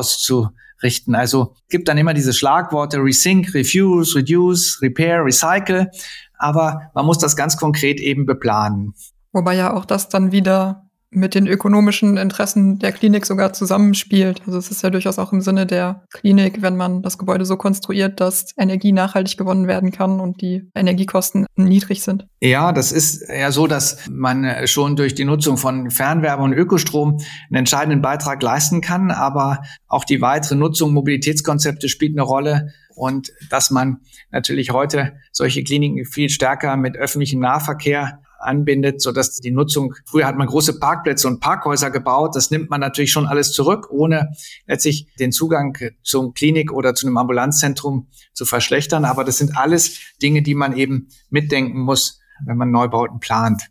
auszurichten. 0.81 1.15
Also 1.15 1.55
gibt 1.69 1.89
dann 1.89 1.99
immer 1.99 2.15
diese 2.15 2.33
Schlagworte 2.33 2.99
Resync, 2.99 3.55
Refuse, 3.55 4.17
Reduce, 4.17 4.81
Repair, 4.83 5.25
Recycle, 5.25 5.91
aber 6.39 6.91
man 6.95 7.07
muss 7.07 7.19
das 7.19 7.37
ganz 7.37 7.57
konkret 7.57 8.01
eben 8.01 8.27
beplanen. 8.27 8.95
Wobei 9.33 9.57
ja 9.57 9.75
auch 9.75 9.85
das 9.85 10.09
dann 10.09 10.33
wieder 10.33 10.90
mit 11.11 11.35
den 11.35 11.47
ökonomischen 11.47 12.17
Interessen 12.17 12.79
der 12.79 12.93
Klinik 12.93 13.27
sogar 13.27 13.53
zusammenspielt. 13.53 14.43
Also 14.47 14.59
es 14.59 14.71
ist 14.71 14.83
ja 14.83 14.91
durchaus 14.91 15.19
auch 15.19 15.33
im 15.33 15.41
Sinne 15.41 15.67
der 15.67 16.05
Klinik, 16.13 16.63
wenn 16.63 16.77
man 16.77 17.03
das 17.03 17.19
Gebäude 17.19 17.45
so 17.45 17.57
konstruiert, 17.57 18.21
dass 18.21 18.53
Energie 18.57 18.93
nachhaltig 18.93 19.37
gewonnen 19.37 19.67
werden 19.67 19.91
kann 19.91 20.21
und 20.21 20.41
die 20.41 20.69
Energiekosten 20.75 21.47
niedrig 21.57 22.03
sind. 22.03 22.27
Ja, 22.41 22.73
das 22.73 22.93
ist 22.93 23.29
ja 23.29 23.51
so, 23.51 23.67
dass 23.67 24.09
man 24.09 24.67
schon 24.67 24.97
durch 24.97 25.15
die 25.15 25.25
Nutzung 25.25 25.57
von 25.57 25.91
Fernwärme 25.91 26.45
und 26.45 26.53
Ökostrom 26.53 27.19
einen 27.49 27.59
entscheidenden 27.59 28.03
Beitrag 28.03 28.43
leisten 28.43 28.81
kann, 28.81 29.11
aber 29.11 29.63
auch 29.89 30.05
die 30.05 30.21
weitere 30.21 30.55
Nutzung 30.55 30.93
Mobilitätskonzepte 30.93 31.89
spielt 31.89 32.17
eine 32.17 32.23
Rolle 32.23 32.69
und 32.95 33.33
dass 33.49 33.71
man 33.71 33.99
natürlich 34.31 34.71
heute 34.71 35.15
solche 35.33 35.65
Kliniken 35.65 36.05
viel 36.05 36.29
stärker 36.29 36.77
mit 36.77 36.97
öffentlichem 36.97 37.41
Nahverkehr 37.41 38.21
anbindet, 38.41 39.01
so 39.01 39.13
dass 39.13 39.37
die 39.37 39.51
Nutzung, 39.51 39.95
früher 40.05 40.27
hat 40.27 40.37
man 40.37 40.47
große 40.47 40.79
Parkplätze 40.79 41.29
und 41.29 41.41
Parkhäuser 41.41 41.91
gebaut, 41.91 42.35
das 42.35 42.51
nimmt 42.51 42.71
man 42.71 42.81
natürlich 42.81 43.13
schon 43.13 43.27
alles 43.27 43.53
zurück, 43.53 43.89
ohne 43.91 44.33
letztlich 44.67 45.07
den 45.19 45.33
Zugang 45.33 45.77
zum 46.03 46.35
Klinik 46.35 46.73
oder 46.73 46.95
zu 46.95 47.07
einem 47.07 47.17
Ambulanzzentrum 47.17 48.09
zu 48.33 48.45
verschlechtern. 48.45 49.05
Aber 49.05 49.25
das 49.25 49.39
sind 49.39 49.57
alles 49.57 50.01
Dinge, 50.23 50.43
die 50.43 50.55
man 50.55 50.77
eben 50.77 51.09
mitdenken 51.29 51.81
muss, 51.81 52.21
wenn 52.45 52.57
man 52.57 52.71
Neubauten 52.71 53.21
plant. 53.21 53.70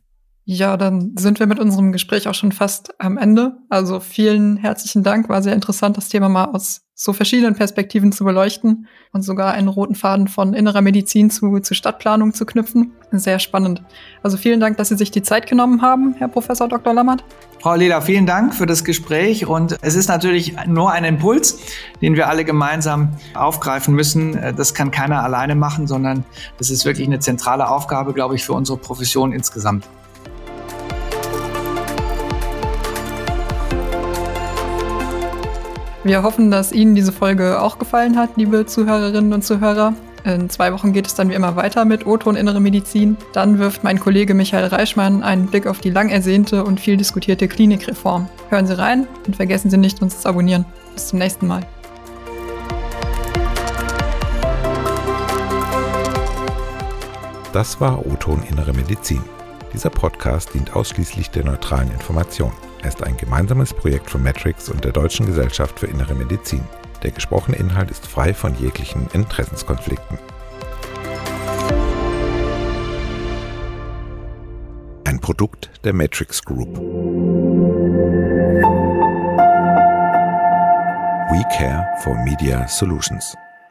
Ja, 0.51 0.77
dann 0.77 1.11
sind 1.15 1.39
wir 1.39 1.45
mit 1.45 1.59
unserem 1.59 1.91
Gespräch 1.91 2.27
auch 2.27 2.33
schon 2.33 2.51
fast 2.51 2.99
am 2.99 3.19
Ende. 3.19 3.57
Also 3.69 3.99
vielen 3.99 4.57
herzlichen 4.57 5.03
Dank. 5.03 5.29
War 5.29 5.43
sehr 5.43 5.53
interessant, 5.53 5.95
das 5.95 6.09
Thema 6.09 6.27
mal 6.27 6.45
aus 6.45 6.81
so 6.95 7.13
verschiedenen 7.13 7.53
Perspektiven 7.53 8.11
zu 8.11 8.23
beleuchten 8.23 8.87
und 9.13 9.21
sogar 9.21 9.53
einen 9.53 9.67
roten 9.67 9.93
Faden 9.93 10.27
von 10.27 10.55
innerer 10.55 10.81
Medizin 10.81 11.29
zu, 11.29 11.59
zu 11.59 11.75
Stadtplanung 11.75 12.33
zu 12.33 12.47
knüpfen. 12.47 12.93
Sehr 13.11 13.37
spannend. 13.37 13.83
Also 14.23 14.37
vielen 14.37 14.59
Dank, 14.59 14.77
dass 14.77 14.89
Sie 14.89 14.97
sich 14.97 15.11
die 15.11 15.21
Zeit 15.21 15.45
genommen 15.45 15.83
haben, 15.83 16.15
Herr 16.17 16.29
Professor 16.29 16.67
Dr. 16.67 16.95
Lammert. 16.95 17.23
Frau 17.59 17.75
Leder, 17.75 18.01
vielen 18.01 18.25
Dank 18.25 18.55
für 18.55 18.65
das 18.65 18.83
Gespräch 18.83 19.45
und 19.45 19.77
es 19.83 19.93
ist 19.93 20.09
natürlich 20.09 20.55
nur 20.65 20.91
ein 20.91 21.03
Impuls, 21.03 21.59
den 22.01 22.15
wir 22.15 22.27
alle 22.27 22.43
gemeinsam 22.43 23.09
aufgreifen 23.35 23.93
müssen. 23.93 24.35
Das 24.57 24.73
kann 24.73 24.89
keiner 24.89 25.21
alleine 25.21 25.53
machen, 25.53 25.85
sondern 25.85 26.23
das 26.57 26.71
ist 26.71 26.85
wirklich 26.85 27.05
eine 27.05 27.19
zentrale 27.19 27.69
Aufgabe, 27.69 28.13
glaube 28.13 28.33
ich, 28.33 28.43
für 28.43 28.53
unsere 28.53 28.79
Profession 28.79 29.31
insgesamt. 29.31 29.85
Wir 36.09 36.23
hoffen, 36.23 36.49
dass 36.49 36.71
Ihnen 36.71 36.95
diese 36.95 37.11
Folge 37.11 37.61
auch 37.61 37.77
gefallen 37.77 38.17
hat, 38.17 38.31
liebe 38.35 38.65
Zuhörerinnen 38.65 39.31
und 39.31 39.43
Zuhörer. 39.43 39.93
In 40.23 40.49
zwei 40.49 40.73
Wochen 40.73 40.91
geht 40.91 41.05
es 41.05 41.13
dann 41.13 41.29
wie 41.29 41.35
immer 41.35 41.55
weiter 41.55 41.85
mit 41.85 42.07
Otto 42.07 42.31
und 42.31 42.35
Innere 42.35 42.59
Medizin. 42.59 43.15
Dann 43.31 43.59
wirft 43.59 43.83
mein 43.83 43.99
Kollege 43.99 44.33
Michael 44.33 44.65
Reichmann 44.65 45.21
einen 45.21 45.45
Blick 45.45 45.67
auf 45.67 45.81
die 45.81 45.91
lang 45.91 46.09
ersehnte 46.09 46.63
und 46.63 46.79
viel 46.79 46.97
diskutierte 46.97 47.47
Klinikreform. 47.47 48.27
Hören 48.49 48.65
Sie 48.65 48.75
rein 48.75 49.07
und 49.27 49.35
vergessen 49.35 49.69
Sie 49.69 49.77
nicht, 49.77 50.01
uns 50.01 50.21
zu 50.21 50.29
abonnieren. 50.29 50.65
Bis 50.95 51.09
zum 51.09 51.19
nächsten 51.19 51.45
Mal. 51.45 51.61
Das 57.53 57.79
war 57.79 58.03
Otto 58.03 58.31
und 58.31 58.49
Innere 58.49 58.73
Medizin. 58.73 59.21
Dieser 59.73 59.91
Podcast 59.91 60.55
dient 60.55 60.75
ausschließlich 60.75 61.29
der 61.29 61.45
neutralen 61.45 61.91
Information. 61.91 62.51
Er 62.81 62.87
ist 62.87 63.03
ein 63.03 63.17
gemeinsames 63.17 63.73
Projekt 63.73 64.09
von 64.09 64.23
Matrix 64.23 64.69
und 64.69 64.85
der 64.85 64.93
Deutschen 64.93 65.25
Gesellschaft 65.25 65.79
für 65.79 65.87
Innere 65.87 66.15
Medizin. 66.15 66.63
Der 67.03 67.11
gesprochene 67.11 67.57
Inhalt 67.57 67.91
ist 67.91 68.07
frei 68.07 68.33
von 68.33 68.55
jeglichen 68.55 69.07
Interessenskonflikten. 69.13 70.17
Ein 75.05 75.19
Produkt 75.19 75.71
der 75.83 75.93
Matrix 75.93 76.41
Group. 76.41 76.77
We 81.31 81.43
care 81.57 81.85
for 82.01 82.15
Media 82.23 82.67
Solutions. 82.67 83.35